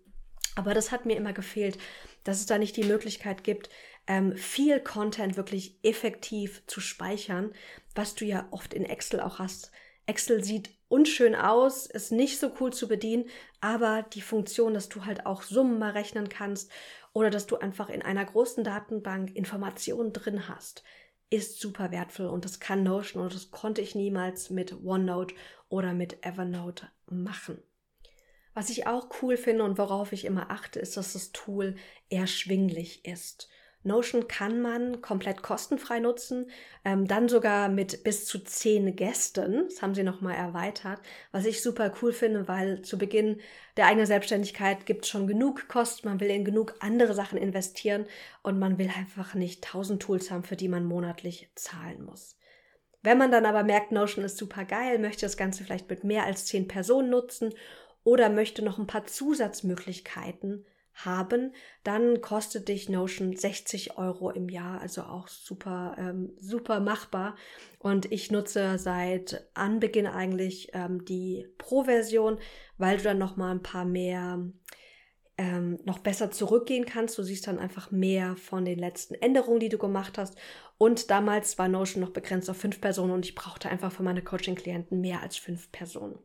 Aber 0.56 0.74
das 0.74 0.92
hat 0.92 1.06
mir 1.06 1.18
immer 1.18 1.34
gefehlt, 1.34 1.78
dass 2.26 2.42
es 2.42 2.46
da 2.46 2.58
nicht 2.58 2.76
die 2.76 2.84
Möglichkeit 2.84 3.46
gibt, 3.46 3.70
ähm, 4.08 4.36
viel 4.36 4.82
Content 4.82 5.38
wirklich 5.38 5.80
effektiv 5.84 6.64
zu 6.68 6.82
speichern, 6.82 7.54
was 7.96 8.16
du 8.16 8.26
ja 8.26 8.48
oft 8.52 8.74
in 8.74 8.84
Excel 8.84 9.22
auch 9.22 9.40
hast. 9.40 9.72
Excel 10.06 10.44
sieht 10.44 10.70
unschön 10.88 11.34
aus, 11.34 11.88
ist 11.88 12.12
nicht 12.12 12.40
so 12.40 12.52
cool 12.60 12.72
zu 12.72 12.88
bedienen, 12.88 13.26
aber 13.62 14.04
die 14.04 14.22
Funktion, 14.22 14.74
dass 14.74 14.90
du 14.90 15.06
halt 15.06 15.26
auch 15.26 15.42
Summen 15.42 15.80
mal 15.80 15.92
rechnen 15.92 16.30
kannst 16.30 16.72
oder 17.14 17.30
dass 17.30 17.48
du 17.48 17.58
einfach 17.58 17.90
in 17.90 18.02
einer 18.02 18.26
großen 18.26 18.64
Datenbank 18.64 19.36
Informationen 19.36 20.14
drin 20.14 20.48
hast, 20.48 20.84
ist 21.30 21.60
super 21.60 21.92
wertvoll 21.92 22.28
und 22.28 22.46
das 22.46 22.60
kann 22.60 22.84
Notion 22.84 23.24
und 23.24 23.34
das 23.34 23.50
konnte 23.50 23.82
ich 23.82 23.96
niemals 23.96 24.50
mit 24.50 24.84
OneNote 24.84 25.34
oder 25.70 25.94
mit 25.94 26.24
Evernote 26.24 26.88
machen. 27.08 27.64
Was 28.56 28.70
ich 28.70 28.88
auch 28.88 29.10
cool 29.22 29.36
finde 29.38 29.66
und 29.66 29.78
worauf 29.78 30.14
ich 30.14 30.26
immer 30.26 30.50
achte, 30.50 30.80
ist, 30.80 30.96
dass 30.98 31.14
das 31.14 31.34
Tool 31.34 31.76
erschwinglich 32.10 33.06
ist. 33.06 33.50
Notion 33.84 34.28
kann 34.28 34.62
man 34.62 35.02
komplett 35.02 35.44
kostenfrei 35.44 36.00
nutzen, 36.00 36.50
ähm, 36.84 37.06
dann 37.08 37.30
sogar 37.30 37.70
mit 37.70 38.04
bis 38.04 38.26
zu 38.26 38.40
zehn 38.40 38.96
Gästen. 38.96 39.66
Das 39.68 39.82
haben 39.82 39.94
sie 39.94 40.04
nochmal 40.04 40.36
erweitert, 40.36 41.00
was 41.32 41.46
ich 41.46 41.62
super 41.62 41.94
cool 42.02 42.12
finde, 42.12 42.48
weil 42.48 42.82
zu 42.82 42.98
Beginn 42.98 43.42
der 43.78 43.86
eigenen 43.86 44.08
Selbstständigkeit 44.08 44.86
gibt 44.88 45.04
es 45.04 45.12
schon 45.12 45.28
genug 45.28 45.68
Kosten, 45.68 46.08
man 46.08 46.20
will 46.20 46.30
in 46.30 46.46
genug 46.46 46.76
andere 46.80 47.14
Sachen 47.14 47.38
investieren 47.38 48.06
und 48.42 48.58
man 48.58 48.80
will 48.80 48.90
einfach 48.98 49.36
nicht 49.36 49.64
tausend 49.64 50.02
Tools 50.02 50.32
haben, 50.32 50.44
für 50.44 50.56
die 50.56 50.70
man 50.70 50.86
monatlich 50.86 51.50
zahlen 51.56 52.04
muss. 52.04 52.38
Wenn 53.04 53.20
man 53.20 53.30
dann 53.30 53.46
aber 53.46 53.64
merkt, 53.64 53.92
Notion 53.92 54.26
ist 54.26 54.38
super 54.38 54.66
geil, 54.66 54.98
möchte 54.98 55.28
das 55.28 55.38
Ganze 55.38 55.64
vielleicht 55.64 55.88
mit 55.92 56.04
mehr 56.04 56.24
als 56.24 56.48
zehn 56.48 56.68
Personen 56.68 57.12
nutzen 57.12 57.54
oder 58.06 58.30
möchte 58.30 58.64
noch 58.64 58.80
ein 58.80 58.88
paar 58.88 59.06
Zusatzmöglichkeiten 59.06 60.66
haben, 60.94 61.54
dann 61.84 62.22
kostet 62.22 62.70
dich 62.70 62.88
Notion 62.88 63.36
60 63.36 63.98
Euro 63.98 64.30
im 64.30 64.48
Jahr, 64.48 64.80
also 64.80 65.02
auch 65.02 65.28
super, 65.28 65.96
ähm, 66.00 66.32
super 66.38 66.80
machbar. 66.80 67.36
Und 67.80 68.10
ich 68.14 68.32
nutze 68.32 68.78
seit 68.78 69.46
Anbeginn 69.56 70.08
eigentlich 70.08 70.70
ähm, 70.74 71.04
die 71.04 71.48
Pro-Version, 71.58 72.40
weil 72.78 72.98
du 72.98 73.04
dann 73.04 73.18
noch 73.18 73.36
mal 73.36 73.52
ein 73.52 73.64
paar 73.64 73.84
mehr 73.84 74.40
ähm, 75.38 75.80
noch 75.84 76.00
besser 76.00 76.32
zurückgehen 76.32 76.86
kannst. 76.86 77.18
Du 77.18 77.24
siehst 77.24 77.48
dann 77.48 77.60
einfach 77.60 77.92
mehr 77.92 78.38
von 78.38 78.64
den 78.64 78.80
letzten 78.80 79.16
Änderungen, 79.16 79.60
die 79.60 79.70
du 79.70 79.78
gemacht 79.78 80.18
hast. 80.18 80.38
Und 80.78 81.10
damals 81.12 81.58
war 81.58 81.68
Notion 81.68 82.04
noch 82.04 82.12
begrenzt 82.12 82.50
auf 82.50 82.58
fünf 82.58 82.80
Personen 82.80 83.12
und 83.12 83.26
ich 83.26 83.36
brauchte 83.36 83.70
einfach 83.70 83.92
für 83.92 84.04
meine 84.04 84.22
Coaching-Klienten 84.22 85.02
mehr 85.02 85.22
als 85.22 85.36
fünf 85.36 85.72
Personen. 85.74 86.20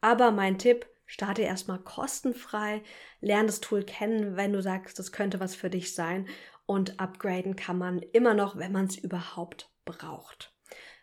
Aber 0.00 0.30
mein 0.30 0.58
Tipp, 0.58 0.86
Starte 1.06 1.42
erstmal 1.42 1.78
kostenfrei, 1.78 2.82
lerne 3.20 3.46
das 3.46 3.60
Tool 3.60 3.84
kennen, 3.84 4.36
wenn 4.36 4.52
du 4.52 4.60
sagst, 4.60 4.98
das 4.98 5.12
könnte 5.12 5.38
was 5.38 5.54
für 5.54 5.70
dich 5.70 5.94
sein. 5.94 6.26
Und 6.66 6.98
upgraden 6.98 7.54
kann 7.54 7.78
man 7.78 8.00
immer 8.00 8.34
noch, 8.34 8.56
wenn 8.56 8.72
man 8.72 8.86
es 8.86 8.98
überhaupt 8.98 9.70
braucht. 9.84 10.52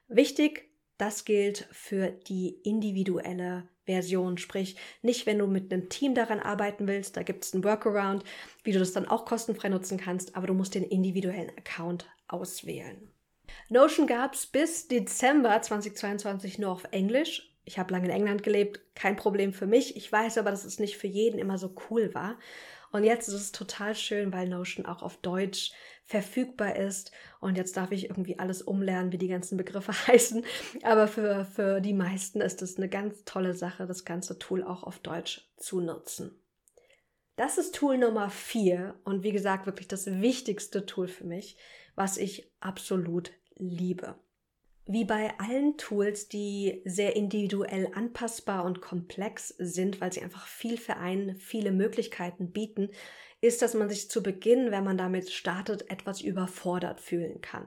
Wichtig, 0.10 0.70
das 0.98 1.24
gilt 1.24 1.68
für 1.72 2.10
die 2.12 2.50
individuelle 2.64 3.70
Version, 3.86 4.38
sprich 4.38 4.76
nicht, 5.02 5.26
wenn 5.26 5.40
du 5.40 5.48
mit 5.48 5.72
einem 5.72 5.90
Team 5.90 6.16
daran 6.16 6.40
arbeiten 6.40 6.88
willst, 6.88 7.18
da 7.18 7.24
gibt 7.24 7.44
es 7.44 7.54
einen 7.54 7.64
Workaround, 7.64 8.24
wie 8.64 8.72
du 8.72 8.80
das 8.80 8.94
dann 8.94 9.08
auch 9.08 9.26
kostenfrei 9.26 9.70
nutzen 9.70 9.98
kannst, 9.98 10.36
aber 10.36 10.48
du 10.48 10.54
musst 10.54 10.76
den 10.76 10.84
individuellen 10.84 11.50
Account 11.58 12.10
auswählen. 12.28 13.12
Notion 13.70 14.08
gab 14.08 14.34
es 14.34 14.46
bis 14.46 14.88
Dezember 14.88 15.62
2022 15.62 16.60
nur 16.60 16.72
auf 16.72 16.86
Englisch 16.92 17.53
ich 17.65 17.80
habe 17.80 17.93
lange 17.93 18.06
in 18.06 18.12
England 18.12 18.43
gelebt, 18.43 18.82
kein 18.95 19.15
Problem 19.15 19.54
für 19.54 19.67
mich. 19.67 19.95
Ich 19.95 20.12
weiß 20.12 20.38
aber, 20.38 20.52
dass 20.52 20.65
es 20.65 20.80
nicht 20.80 20.97
für 20.97 21.08
jeden 21.08 21.39
immer 21.39 21.58
so 21.58 21.73
cool 21.89 22.13
war. 22.13 22.38
Und 22.91 23.04
jetzt 23.04 23.28
ist 23.28 23.34
es 23.34 23.52
total 23.52 23.95
schön, 23.95 24.32
weil 24.32 24.47
Notion 24.47 24.86
auch 24.86 25.02
auf 25.02 25.17
Deutsch 25.17 25.71
verfügbar 26.06 26.76
ist. 26.76 27.12
Und 27.39 27.58
jetzt 27.58 27.76
darf 27.76 27.91
ich 27.91 28.10
irgendwie 28.10 28.38
alles 28.38 28.62
umlernen, 28.62 29.12
wie 29.12 29.17
die 29.17 29.28
ganzen 29.28 29.58
Begriffe 29.58 29.93
heißen. 30.08 30.45
Aber 30.84 31.08
für, 31.08 31.45
für 31.45 31.82
die 31.82 31.93
meisten 31.93 32.39
ist 32.39 32.62
es 32.62 32.78
eine 32.78 32.89
ganz 32.89 33.23
tolle 33.26 33.56
Sache, 33.56 33.88
das 33.88 34.06
ganze 34.06 34.38
Tool 34.38 34.63
auch 34.63 34.84
auf 34.84 34.99
Deutsch 34.99 35.49
zu 35.58 35.80
nutzen. 35.80 36.39
Das 37.36 37.58
ist 37.58 37.73
Tool 37.73 37.97
Nummer 37.97 38.30
vier 38.30 38.93
und 39.06 39.23
wie 39.23 39.32
gesagt 39.32 39.65
wirklich 39.65 39.88
das 39.88 40.06
wichtigste 40.06 40.86
Tool 40.86 41.08
für 41.08 41.23
mich, 41.23 41.58
was 41.95 42.17
ich 42.17 42.52
absolut 42.60 43.32
liebe. 43.56 44.15
Wie 44.86 45.06
bei 45.06 45.34
allen 45.39 45.78
Tools, 45.78 46.28
die 46.28 46.82
sehr 46.84 47.15
individuell 47.15 47.89
anpassbar 47.93 48.65
und 48.65 48.82
komplex 48.82 49.50
sind, 49.58 50.02
weil 50.02 50.12
sie 50.12 50.22
einfach 50.22 50.46
viel 50.46 50.78
vereinen, 50.78 51.38
viele 51.38 51.72
Möglichkeiten 51.72 52.52
bieten, 52.52 52.89
ist, 53.39 53.62
dass 53.62 53.74
man 53.74 53.89
sich 53.89 54.10
zu 54.10 54.22
Beginn, 54.22 54.72
wenn 54.72 54.84
man 54.84 54.98
damit 54.98 55.32
startet, 55.32 55.89
etwas 55.89 56.22
überfordert 56.22 57.00
fühlen 57.00 57.39
kann. 57.41 57.65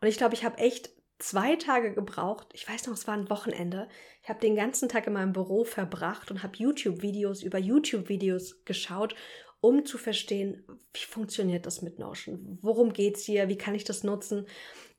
Und 0.00 0.08
ich 0.08 0.18
glaube, 0.18 0.34
ich 0.34 0.44
habe 0.44 0.58
echt 0.58 0.90
zwei 1.18 1.56
Tage 1.56 1.94
gebraucht. 1.94 2.48
Ich 2.52 2.68
weiß 2.68 2.86
noch, 2.86 2.94
es 2.94 3.06
war 3.06 3.14
ein 3.14 3.30
Wochenende. 3.30 3.88
Ich 4.22 4.28
habe 4.28 4.40
den 4.40 4.56
ganzen 4.56 4.88
Tag 4.88 5.06
in 5.06 5.12
meinem 5.14 5.32
Büro 5.32 5.64
verbracht 5.64 6.30
und 6.30 6.42
habe 6.42 6.56
YouTube-Videos 6.56 7.42
über 7.42 7.58
YouTube-Videos 7.58 8.64
geschaut, 8.64 9.14
um 9.60 9.86
zu 9.86 9.96
verstehen, 9.96 10.64
wie 10.92 11.06
funktioniert 11.06 11.64
das 11.64 11.82
mit 11.82 11.98
Notion? 11.98 12.58
Worum 12.60 12.92
geht's 12.92 13.24
hier? 13.24 13.48
Wie 13.48 13.56
kann 13.56 13.74
ich 13.74 13.84
das 13.84 14.02
nutzen? 14.02 14.46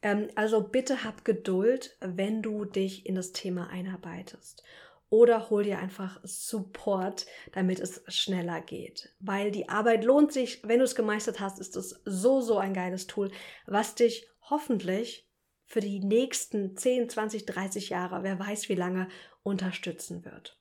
Ähm, 0.04 0.30
also 0.36 0.62
bitte 0.62 1.04
hab 1.04 1.26
Geduld, 1.26 1.98
wenn 2.02 2.44
du 2.44 2.66
dich 2.66 3.08
in 3.08 3.16
das 3.16 3.32
Thema 3.32 3.70
einarbeitest. 3.70 4.64
Oder 5.10 5.50
hol 5.50 5.64
dir 5.64 5.80
einfach 5.80 6.20
Support, 6.24 7.26
damit 7.52 7.80
es 7.80 8.04
schneller 8.08 8.62
geht. 8.62 9.16
Weil 9.20 9.52
die 9.52 9.70
Arbeit 9.70 10.04
lohnt 10.04 10.32
sich. 10.32 10.62
Wenn 10.64 10.80
du 10.80 10.86
es 10.86 10.96
gemeistert 10.96 11.40
hast, 11.40 11.60
ist 11.60 11.76
es 11.76 12.02
so, 12.04 12.42
so 12.42 12.58
ein 12.58 12.74
geiles 12.74 13.08
Tool, 13.08 13.32
was 13.66 13.96
dich 13.96 14.28
hoffentlich 14.50 15.30
für 15.66 15.80
die 15.80 16.00
nächsten 16.00 16.76
10, 16.76 17.10
20, 17.10 17.46
30 17.46 17.90
Jahre, 17.90 18.24
wer 18.24 18.40
weiß 18.40 18.70
wie 18.70 18.76
lange, 18.76 19.08
unterstützen 19.44 20.26
wird. 20.26 20.60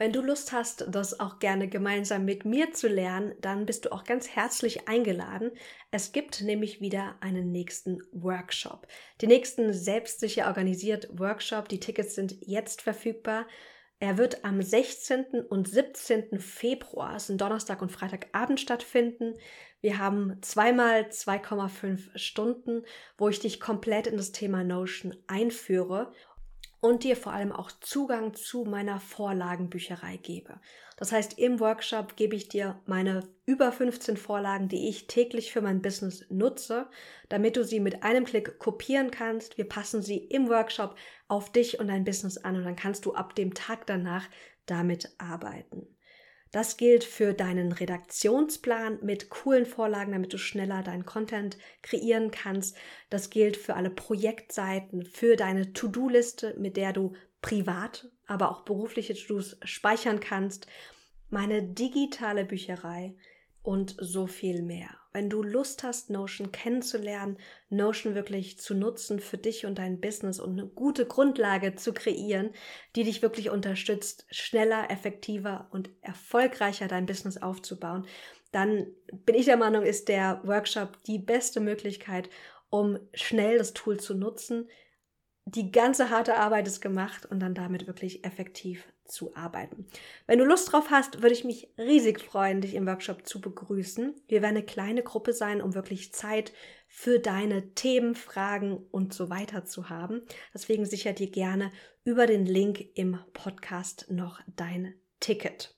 Wenn 0.00 0.14
du 0.14 0.22
Lust 0.22 0.52
hast, 0.52 0.86
das 0.88 1.20
auch 1.20 1.40
gerne 1.40 1.68
gemeinsam 1.68 2.24
mit 2.24 2.46
mir 2.46 2.72
zu 2.72 2.88
lernen, 2.88 3.34
dann 3.42 3.66
bist 3.66 3.84
du 3.84 3.92
auch 3.92 4.04
ganz 4.04 4.30
herzlich 4.30 4.88
eingeladen. 4.88 5.50
Es 5.90 6.12
gibt 6.12 6.40
nämlich 6.40 6.80
wieder 6.80 7.16
einen 7.20 7.52
nächsten 7.52 7.98
Workshop. 8.10 8.86
Den 9.20 9.28
nächsten 9.28 9.74
selbstsicher 9.74 10.46
organisiert 10.46 11.10
Workshop. 11.12 11.68
Die 11.68 11.80
Tickets 11.80 12.14
sind 12.14 12.34
jetzt 12.40 12.80
verfügbar. 12.80 13.46
Er 13.98 14.16
wird 14.16 14.42
am 14.42 14.62
16. 14.62 15.42
und 15.46 15.68
17. 15.68 16.40
Februar, 16.40 17.16
es 17.16 17.26
sind 17.26 17.38
Donnerstag 17.38 17.82
und 17.82 17.92
Freitagabend 17.92 18.58
stattfinden. 18.58 19.34
Wir 19.82 19.98
haben 19.98 20.38
zweimal 20.40 21.02
2,5 21.10 22.16
Stunden, 22.16 22.86
wo 23.18 23.28
ich 23.28 23.40
dich 23.40 23.60
komplett 23.60 24.06
in 24.06 24.16
das 24.16 24.32
Thema 24.32 24.64
Notion 24.64 25.14
einführe 25.26 26.14
und 26.80 27.04
dir 27.04 27.16
vor 27.16 27.32
allem 27.32 27.52
auch 27.52 27.70
Zugang 27.80 28.34
zu 28.34 28.64
meiner 28.64 29.00
Vorlagenbücherei 29.00 30.16
gebe. 30.16 30.60
Das 30.96 31.12
heißt, 31.12 31.38
im 31.38 31.60
Workshop 31.60 32.16
gebe 32.16 32.36
ich 32.36 32.48
dir 32.48 32.80
meine 32.86 33.28
über 33.46 33.72
15 33.72 34.16
Vorlagen, 34.16 34.68
die 34.68 34.88
ich 34.88 35.06
täglich 35.06 35.52
für 35.52 35.62
mein 35.62 35.82
Business 35.82 36.26
nutze, 36.30 36.88
damit 37.28 37.56
du 37.56 37.64
sie 37.64 37.80
mit 37.80 38.02
einem 38.02 38.24
Klick 38.24 38.58
kopieren 38.58 39.10
kannst. 39.10 39.56
Wir 39.56 39.68
passen 39.68 40.02
sie 40.02 40.18
im 40.18 40.48
Workshop 40.48 40.96
auf 41.28 41.50
dich 41.50 41.80
und 41.80 41.88
dein 41.88 42.04
Business 42.04 42.38
an 42.38 42.56
und 42.56 42.64
dann 42.64 42.76
kannst 42.76 43.06
du 43.06 43.14
ab 43.14 43.34
dem 43.34 43.54
Tag 43.54 43.86
danach 43.86 44.28
damit 44.66 45.14
arbeiten. 45.18 45.86
Das 46.52 46.76
gilt 46.76 47.04
für 47.04 47.32
deinen 47.32 47.70
Redaktionsplan 47.70 48.98
mit 49.02 49.30
coolen 49.30 49.66
Vorlagen, 49.66 50.12
damit 50.12 50.32
du 50.32 50.38
schneller 50.38 50.82
deinen 50.82 51.06
Content 51.06 51.56
kreieren 51.82 52.32
kannst. 52.32 52.76
Das 53.08 53.30
gilt 53.30 53.56
für 53.56 53.74
alle 53.74 53.90
Projektseiten, 53.90 55.04
für 55.04 55.36
deine 55.36 55.72
To-Do-Liste, 55.72 56.56
mit 56.58 56.76
der 56.76 56.92
du 56.92 57.14
privat, 57.40 58.08
aber 58.26 58.50
auch 58.50 58.62
berufliche 58.62 59.14
To-Dos 59.14 59.58
speichern 59.62 60.18
kannst. 60.18 60.66
Meine 61.28 61.62
digitale 61.62 62.44
Bücherei, 62.44 63.14
und 63.62 63.94
so 63.98 64.26
viel 64.26 64.62
mehr. 64.62 64.88
Wenn 65.12 65.28
du 65.28 65.42
Lust 65.42 65.82
hast, 65.82 66.08
Notion 66.08 66.52
kennenzulernen, 66.52 67.36
Notion 67.68 68.14
wirklich 68.14 68.58
zu 68.58 68.74
nutzen 68.74 69.18
für 69.18 69.38
dich 69.38 69.66
und 69.66 69.78
dein 69.78 70.00
Business 70.00 70.38
und 70.38 70.52
eine 70.52 70.68
gute 70.68 71.04
Grundlage 71.04 71.74
zu 71.74 71.92
kreieren, 71.92 72.50
die 72.94 73.02
dich 73.02 73.20
wirklich 73.20 73.50
unterstützt, 73.50 74.26
schneller, 74.30 74.90
effektiver 74.90 75.68
und 75.72 75.90
erfolgreicher 76.00 76.86
dein 76.86 77.06
Business 77.06 77.38
aufzubauen, 77.38 78.06
dann 78.52 78.86
bin 79.12 79.34
ich 79.34 79.46
der 79.46 79.56
Meinung, 79.56 79.82
ist 79.82 80.08
der 80.08 80.40
Workshop 80.44 81.02
die 81.04 81.18
beste 81.18 81.60
Möglichkeit, 81.60 82.30
um 82.68 82.98
schnell 83.14 83.58
das 83.58 83.74
Tool 83.74 83.98
zu 83.98 84.14
nutzen, 84.14 84.68
die 85.44 85.72
ganze 85.72 86.10
harte 86.10 86.36
Arbeit 86.36 86.68
ist 86.68 86.80
gemacht 86.80 87.26
und 87.26 87.40
dann 87.40 87.54
damit 87.54 87.86
wirklich 87.86 88.24
effektiv 88.24 88.86
zu 89.10 89.34
arbeiten. 89.34 89.86
Wenn 90.26 90.38
du 90.38 90.44
Lust 90.44 90.72
drauf 90.72 90.90
hast, 90.90 91.22
würde 91.22 91.34
ich 91.34 91.44
mich 91.44 91.68
riesig 91.76 92.20
freuen, 92.20 92.60
dich 92.60 92.74
im 92.74 92.86
Workshop 92.86 93.26
zu 93.26 93.40
begrüßen. 93.40 94.14
Wir 94.28 94.42
werden 94.42 94.56
eine 94.56 94.64
kleine 94.64 95.02
Gruppe 95.02 95.32
sein, 95.32 95.60
um 95.60 95.74
wirklich 95.74 96.12
Zeit 96.12 96.52
für 96.88 97.18
deine 97.18 97.74
Themen, 97.74 98.14
Fragen 98.14 98.76
und 98.90 99.14
so 99.14 99.30
weiter 99.30 99.64
zu 99.64 99.88
haben. 99.88 100.22
Deswegen 100.54 100.86
sicher 100.86 101.12
dir 101.12 101.30
gerne 101.30 101.70
über 102.04 102.26
den 102.26 102.46
Link 102.46 102.84
im 102.94 103.18
Podcast 103.32 104.06
noch 104.10 104.40
dein 104.56 104.94
Ticket. 105.20 105.74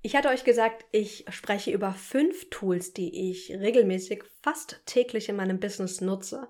Ich 0.00 0.14
hatte 0.14 0.28
euch 0.28 0.44
gesagt, 0.44 0.84
ich 0.92 1.24
spreche 1.28 1.72
über 1.72 1.92
fünf 1.92 2.50
Tools, 2.50 2.92
die 2.92 3.30
ich 3.30 3.50
regelmäßig 3.50 4.24
fast 4.42 4.80
täglich 4.86 5.28
in 5.28 5.36
meinem 5.36 5.58
Business 5.58 6.00
nutze. 6.00 6.48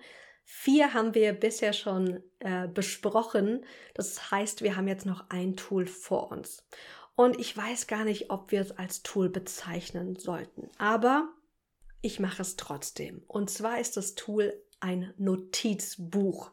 Vier 0.50 0.94
haben 0.94 1.14
wir 1.14 1.34
bisher 1.34 1.74
schon 1.74 2.22
äh, 2.38 2.68
besprochen. 2.68 3.66
Das 3.92 4.30
heißt, 4.30 4.62
wir 4.62 4.76
haben 4.76 4.88
jetzt 4.88 5.04
noch 5.04 5.28
ein 5.28 5.56
Tool 5.56 5.86
vor 5.86 6.32
uns. 6.32 6.66
Und 7.14 7.38
ich 7.38 7.54
weiß 7.54 7.86
gar 7.86 8.02
nicht, 8.04 8.30
ob 8.30 8.50
wir 8.50 8.62
es 8.62 8.70
als 8.72 9.02
Tool 9.02 9.28
bezeichnen 9.28 10.16
sollten. 10.16 10.70
Aber 10.78 11.28
ich 12.00 12.18
mache 12.18 12.40
es 12.40 12.56
trotzdem. 12.56 13.22
Und 13.26 13.50
zwar 13.50 13.78
ist 13.78 13.98
das 13.98 14.14
Tool 14.14 14.54
ein 14.80 15.12
Notizbuch. 15.18 16.50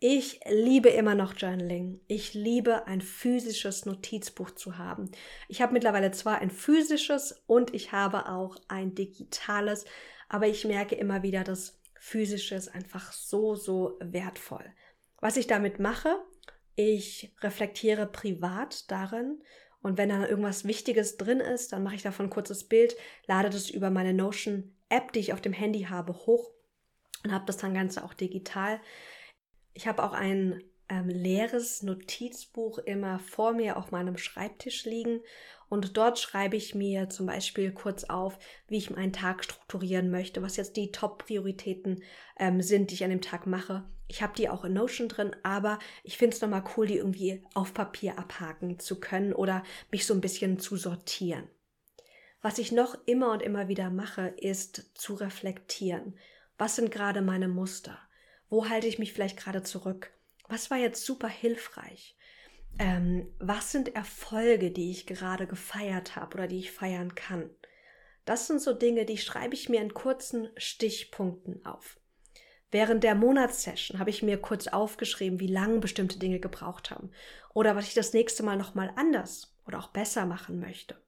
Ich 0.00 0.40
liebe 0.50 0.88
immer 0.88 1.14
noch 1.14 1.36
Journaling. 1.36 2.00
Ich 2.08 2.34
liebe 2.34 2.88
ein 2.88 3.00
physisches 3.00 3.86
Notizbuch 3.86 4.50
zu 4.50 4.78
haben. 4.78 5.12
Ich 5.46 5.62
habe 5.62 5.74
mittlerweile 5.74 6.10
zwar 6.10 6.40
ein 6.40 6.50
physisches 6.50 7.40
und 7.46 7.72
ich 7.72 7.92
habe 7.92 8.28
auch 8.28 8.56
ein 8.66 8.96
digitales, 8.96 9.84
aber 10.28 10.48
ich 10.48 10.64
merke 10.64 10.96
immer 10.96 11.22
wieder, 11.22 11.44
dass 11.44 11.81
physische 12.02 12.56
ist 12.56 12.66
einfach 12.66 13.12
so, 13.12 13.54
so 13.54 13.96
wertvoll. 14.00 14.64
Was 15.20 15.36
ich 15.36 15.46
damit 15.46 15.78
mache, 15.78 16.20
ich 16.74 17.32
reflektiere 17.42 18.06
privat 18.06 18.90
darin 18.90 19.40
und 19.82 19.98
wenn 19.98 20.08
da 20.08 20.26
irgendwas 20.26 20.64
Wichtiges 20.64 21.16
drin 21.16 21.38
ist, 21.38 21.72
dann 21.72 21.84
mache 21.84 21.94
ich 21.94 22.02
davon 22.02 22.26
ein 22.26 22.30
kurzes 22.30 22.64
Bild, 22.64 22.96
lade 23.26 23.50
das 23.50 23.70
über 23.70 23.90
meine 23.90 24.12
Notion 24.14 24.74
App, 24.88 25.12
die 25.12 25.20
ich 25.20 25.32
auf 25.32 25.40
dem 25.40 25.52
Handy 25.52 25.84
habe, 25.84 26.12
hoch 26.12 26.50
und 27.22 27.32
habe 27.32 27.44
das 27.46 27.58
dann 27.58 27.72
Ganze 27.72 28.02
auch 28.02 28.14
digital. 28.14 28.80
Ich 29.72 29.86
habe 29.86 30.02
auch 30.02 30.12
ein 30.12 30.60
ähm, 30.92 31.08
leeres 31.08 31.82
Notizbuch 31.82 32.76
immer 32.78 33.18
vor 33.18 33.54
mir 33.54 33.78
auf 33.78 33.90
meinem 33.90 34.18
Schreibtisch 34.18 34.84
liegen 34.84 35.20
und 35.70 35.96
dort 35.96 36.18
schreibe 36.18 36.54
ich 36.54 36.74
mir 36.74 37.08
zum 37.08 37.24
Beispiel 37.24 37.72
kurz 37.72 38.04
auf, 38.04 38.38
wie 38.68 38.76
ich 38.76 38.90
meinen 38.90 39.14
Tag 39.14 39.42
strukturieren 39.42 40.10
möchte, 40.10 40.42
was 40.42 40.56
jetzt 40.56 40.76
die 40.76 40.92
Top-Prioritäten 40.92 42.02
ähm, 42.38 42.60
sind, 42.60 42.90
die 42.90 42.94
ich 42.96 43.04
an 43.04 43.10
dem 43.10 43.22
Tag 43.22 43.46
mache. 43.46 43.88
Ich 44.06 44.22
habe 44.22 44.34
die 44.36 44.50
auch 44.50 44.66
in 44.66 44.74
Notion 44.74 45.08
drin, 45.08 45.34
aber 45.42 45.78
ich 46.04 46.18
finde 46.18 46.36
es 46.36 46.42
nochmal 46.42 46.64
cool, 46.76 46.86
die 46.86 46.98
irgendwie 46.98 47.42
auf 47.54 47.72
Papier 47.72 48.18
abhaken 48.18 48.78
zu 48.80 49.00
können 49.00 49.32
oder 49.32 49.62
mich 49.90 50.04
so 50.04 50.12
ein 50.12 50.20
bisschen 50.20 50.58
zu 50.58 50.76
sortieren. 50.76 51.48
Was 52.42 52.58
ich 52.58 52.70
noch 52.70 52.94
immer 53.06 53.32
und 53.32 53.40
immer 53.40 53.68
wieder 53.68 53.88
mache, 53.88 54.34
ist 54.36 54.90
zu 54.94 55.14
reflektieren. 55.14 56.18
Was 56.58 56.76
sind 56.76 56.90
gerade 56.90 57.22
meine 57.22 57.48
Muster? 57.48 57.98
Wo 58.50 58.68
halte 58.68 58.88
ich 58.88 58.98
mich 58.98 59.14
vielleicht 59.14 59.38
gerade 59.38 59.62
zurück? 59.62 60.12
Was 60.52 60.70
war 60.70 60.76
jetzt 60.76 61.06
super 61.06 61.28
hilfreich? 61.28 62.14
Ähm, 62.78 63.26
was 63.38 63.72
sind 63.72 63.94
Erfolge, 63.94 64.70
die 64.70 64.90
ich 64.90 65.06
gerade 65.06 65.46
gefeiert 65.46 66.14
habe 66.14 66.34
oder 66.34 66.46
die 66.46 66.58
ich 66.58 66.72
feiern 66.72 67.14
kann? 67.14 67.48
Das 68.26 68.48
sind 68.48 68.60
so 68.60 68.74
Dinge, 68.74 69.06
die 69.06 69.16
schreibe 69.16 69.54
ich 69.54 69.70
mir 69.70 69.80
in 69.80 69.94
kurzen 69.94 70.50
Stichpunkten 70.58 71.64
auf. 71.64 71.98
Während 72.70 73.02
der 73.02 73.14
Monatssession 73.14 73.98
habe 73.98 74.10
ich 74.10 74.22
mir 74.22 74.36
kurz 74.36 74.66
aufgeschrieben, 74.66 75.40
wie 75.40 75.46
lange 75.46 75.78
bestimmte 75.78 76.18
Dinge 76.18 76.38
gebraucht 76.38 76.90
haben 76.90 77.12
oder 77.54 77.74
was 77.74 77.88
ich 77.88 77.94
das 77.94 78.12
nächste 78.12 78.42
Mal 78.42 78.58
nochmal 78.58 78.92
anders 78.96 79.56
oder 79.66 79.78
auch 79.78 79.88
besser 79.88 80.26
machen 80.26 80.60
möchte. 80.60 81.00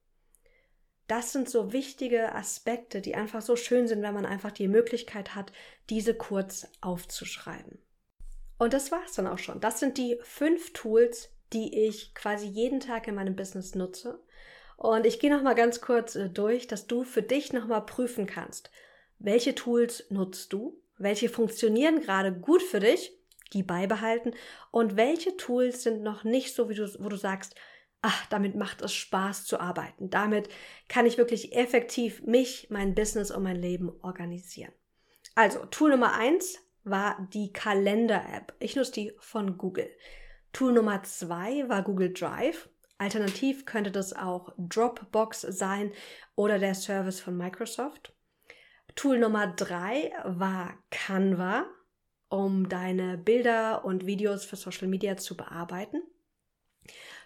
Das 1.06 1.32
sind 1.32 1.50
so 1.50 1.70
wichtige 1.70 2.34
Aspekte, 2.34 3.02
die 3.02 3.14
einfach 3.14 3.42
so 3.42 3.56
schön 3.56 3.88
sind, 3.88 4.00
wenn 4.00 4.14
man 4.14 4.24
einfach 4.24 4.52
die 4.52 4.68
Möglichkeit 4.68 5.34
hat, 5.34 5.52
diese 5.90 6.14
kurz 6.14 6.66
aufzuschreiben. 6.80 7.83
Und 8.58 8.72
das 8.72 8.92
war 8.92 9.02
es 9.04 9.12
dann 9.12 9.26
auch 9.26 9.38
schon. 9.38 9.60
Das 9.60 9.80
sind 9.80 9.98
die 9.98 10.18
fünf 10.22 10.72
Tools, 10.72 11.30
die 11.52 11.86
ich 11.86 12.14
quasi 12.14 12.46
jeden 12.46 12.80
Tag 12.80 13.08
in 13.08 13.14
meinem 13.14 13.36
Business 13.36 13.74
nutze. 13.74 14.20
Und 14.76 15.06
ich 15.06 15.20
gehe 15.20 15.34
noch 15.34 15.42
mal 15.42 15.54
ganz 15.54 15.80
kurz 15.80 16.16
äh, 16.16 16.28
durch, 16.28 16.66
dass 16.66 16.86
du 16.86 17.04
für 17.04 17.22
dich 17.22 17.52
noch 17.52 17.66
mal 17.66 17.80
prüfen 17.80 18.26
kannst, 18.26 18.70
welche 19.18 19.54
Tools 19.54 20.06
nutzt 20.10 20.52
du, 20.52 20.80
welche 20.98 21.28
funktionieren 21.28 22.00
gerade 22.00 22.32
gut 22.32 22.62
für 22.62 22.80
dich, 22.80 23.16
die 23.52 23.62
beibehalten 23.62 24.34
und 24.70 24.96
welche 24.96 25.36
Tools 25.36 25.82
sind 25.82 26.02
noch 26.02 26.24
nicht 26.24 26.54
so, 26.54 26.68
wie 26.68 26.74
du, 26.74 26.88
wo 26.98 27.08
du 27.08 27.16
sagst, 27.16 27.54
ach, 28.02 28.26
damit 28.26 28.54
macht 28.54 28.82
es 28.82 28.92
Spaß 28.92 29.46
zu 29.46 29.60
arbeiten. 29.60 30.10
Damit 30.10 30.48
kann 30.88 31.06
ich 31.06 31.16
wirklich 31.16 31.54
effektiv 31.54 32.22
mich, 32.22 32.68
mein 32.70 32.94
Business 32.94 33.30
und 33.30 33.42
mein 33.42 33.56
Leben 33.56 33.92
organisieren. 34.02 34.72
Also, 35.34 35.64
Tool 35.66 35.90
Nummer 35.90 36.14
eins 36.14 36.58
war 36.84 37.26
die 37.32 37.52
Kalender-App. 37.52 38.54
Ich 38.60 38.76
nutze 38.76 38.92
die 38.92 39.12
von 39.18 39.58
Google. 39.58 39.90
Tool 40.52 40.72
Nummer 40.72 41.02
zwei 41.02 41.68
war 41.68 41.82
Google 41.82 42.12
Drive. 42.12 42.68
Alternativ 42.98 43.66
könnte 43.66 43.90
das 43.90 44.12
auch 44.12 44.52
Dropbox 44.56 45.40
sein 45.40 45.92
oder 46.36 46.58
der 46.58 46.74
Service 46.74 47.20
von 47.20 47.36
Microsoft. 47.36 48.14
Tool 48.94 49.18
Nummer 49.18 49.48
drei 49.48 50.12
war 50.24 50.78
Canva, 50.90 51.66
um 52.28 52.68
deine 52.68 53.18
Bilder 53.18 53.84
und 53.84 54.06
Videos 54.06 54.44
für 54.44 54.56
Social 54.56 54.86
Media 54.86 55.16
zu 55.16 55.36
bearbeiten. 55.36 56.02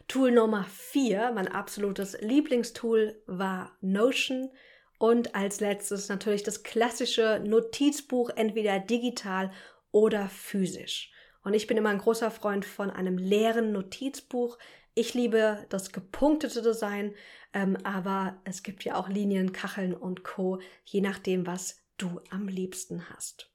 Tool 0.07 0.31
Nummer 0.31 0.65
vier, 0.65 1.33
mein 1.35 1.49
absolutes 1.49 2.19
Lieblingstool, 2.23 3.21
war 3.27 3.77
Notion. 3.83 4.51
Und 4.99 5.35
als 5.35 5.61
letztes 5.61 6.09
natürlich 6.09 6.43
das 6.43 6.65
klassische 6.65 7.41
Notizbuch, 7.45 8.31
entweder 8.31 8.81
digital 8.81 9.53
oder 9.93 10.29
physisch. 10.29 11.13
Und 11.43 11.55
ich 11.55 11.67
bin 11.67 11.77
immer 11.77 11.91
ein 11.91 11.99
großer 11.99 12.31
Freund 12.31 12.65
von 12.65 12.91
einem 12.91 13.17
leeren 13.17 13.73
Notizbuch. 13.73 14.59
Ich 14.95 15.15
liebe 15.15 15.65
das 15.69 15.93
gepunktete 15.93 16.63
Design, 16.63 17.15
ähm, 17.53 17.79
aber 17.85 18.41
es 18.45 18.63
gibt 18.63 18.85
ja 18.85 18.97
auch 18.97 19.09
Linien, 19.09 19.53
Kacheln 19.53 19.95
und 19.95 20.25
Co, 20.25 20.61
je 20.85 21.01
nachdem, 21.01 21.47
was 21.47 21.81
du 21.97 22.21
am 22.31 22.49
liebsten 22.49 23.09
hast. 23.09 23.51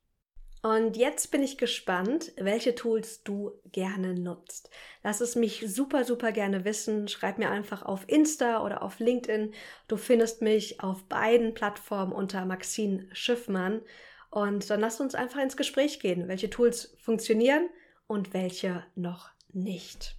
Und 0.63 0.95
jetzt 0.95 1.29
bin 1.29 1.43
ich 1.43 1.57
gespannt, 1.57 2.31
welche 2.37 2.73
Tools 2.73 3.21
du 3.23 3.51
gerne 3.73 4.13
nutzt. 4.13 4.69
Lass 5.03 5.19
es 5.19 5.35
mich 5.35 5.65
super, 5.67 6.05
super 6.05 6.31
gerne 6.31 6.63
wissen. 6.63 7.09
Schreib 7.09 7.37
mir 7.37 7.49
einfach 7.49 7.83
auf 7.83 8.07
Insta 8.07 8.63
oder 8.63 8.81
auf 8.81 8.99
LinkedIn. 8.99 9.53
Du 9.89 9.97
findest 9.97 10.41
mich 10.41 10.79
auf 10.79 11.03
beiden 11.09 11.53
Plattformen 11.53 12.13
unter 12.13 12.45
Maxine 12.45 13.09
Schiffmann. 13.11 13.81
Und 14.29 14.69
dann 14.69 14.79
lass 14.79 15.01
uns 15.01 15.15
einfach 15.15 15.41
ins 15.41 15.57
Gespräch 15.57 15.99
gehen, 15.99 16.29
welche 16.29 16.49
Tools 16.49 16.95
funktionieren 16.97 17.67
und 18.07 18.33
welche 18.33 18.85
noch 18.95 19.31
nicht. 19.51 20.15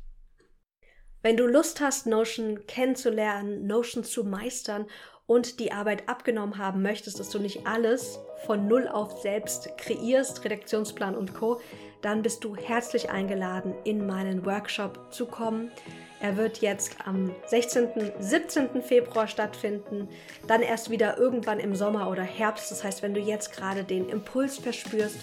Wenn 1.23 1.39
du 1.39 1.47
Lust 1.47 1.81
hast, 1.81 2.07
Notion 2.07 2.67
kennenzulernen, 2.67 3.67
Notion 3.67 4.05
zu 4.05 4.25
meistern 4.25 4.85
und 5.27 5.59
die 5.61 5.73
Arbeit 5.73 6.09
abgenommen 6.09 6.59
haben 6.59 6.83
möchtest, 6.83 7.19
dass 7.19 7.31
du 7.31 7.39
nicht 7.39 7.67
alles 7.67 8.19
von 8.47 8.69
Null 8.69 8.89
auf 8.89 9.23
selbst 9.23 9.77
kreierst, 9.79 10.45
Redaktionsplan 10.45 11.15
und 11.15 11.35
Co., 11.35 11.61
dann 12.03 12.21
bist 12.21 12.45
du 12.45 12.55
herzlich 12.55 13.09
eingeladen, 13.09 13.75
in 13.85 14.07
meinen 14.07 14.45
Workshop 14.45 15.11
zu 15.11 15.25
kommen. 15.25 15.71
Er 16.21 16.37
wird 16.37 16.59
jetzt 16.59 16.97
am 17.07 17.35
16., 17.47 18.13
17. 18.19 18.83
Februar 18.83 19.27
stattfinden, 19.27 20.09
dann 20.47 20.61
erst 20.61 20.91
wieder 20.91 21.17
irgendwann 21.17 21.61
im 21.61 21.75
Sommer 21.75 22.11
oder 22.11 22.23
Herbst. 22.23 22.71
Das 22.71 22.85
heißt, 22.85 23.03
wenn 23.03 23.15
du 23.15 23.21
jetzt 23.21 23.53
gerade 23.53 23.85
den 23.85 24.11
Impuls 24.11 24.59
verspürst, 24.59 25.17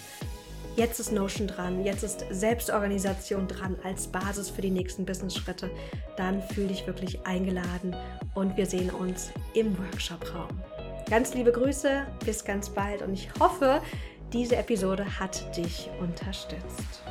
Jetzt 0.74 1.00
ist 1.00 1.12
Notion 1.12 1.48
dran, 1.48 1.84
jetzt 1.84 2.02
ist 2.02 2.24
Selbstorganisation 2.30 3.46
dran 3.46 3.76
als 3.84 4.06
Basis 4.06 4.48
für 4.48 4.62
die 4.62 4.70
nächsten 4.70 5.04
Business-Schritte. 5.04 5.70
Dann 6.16 6.42
fühl 6.42 6.66
dich 6.66 6.86
wirklich 6.86 7.26
eingeladen 7.26 7.94
und 8.34 8.56
wir 8.56 8.64
sehen 8.64 8.88
uns 8.88 9.32
im 9.52 9.76
Workshop-Raum. 9.76 10.48
Ganz 11.10 11.34
liebe 11.34 11.52
Grüße, 11.52 12.06
bis 12.24 12.42
ganz 12.42 12.70
bald 12.70 13.02
und 13.02 13.12
ich 13.12 13.28
hoffe, 13.38 13.82
diese 14.32 14.56
Episode 14.56 15.20
hat 15.20 15.54
dich 15.58 15.90
unterstützt. 16.00 17.02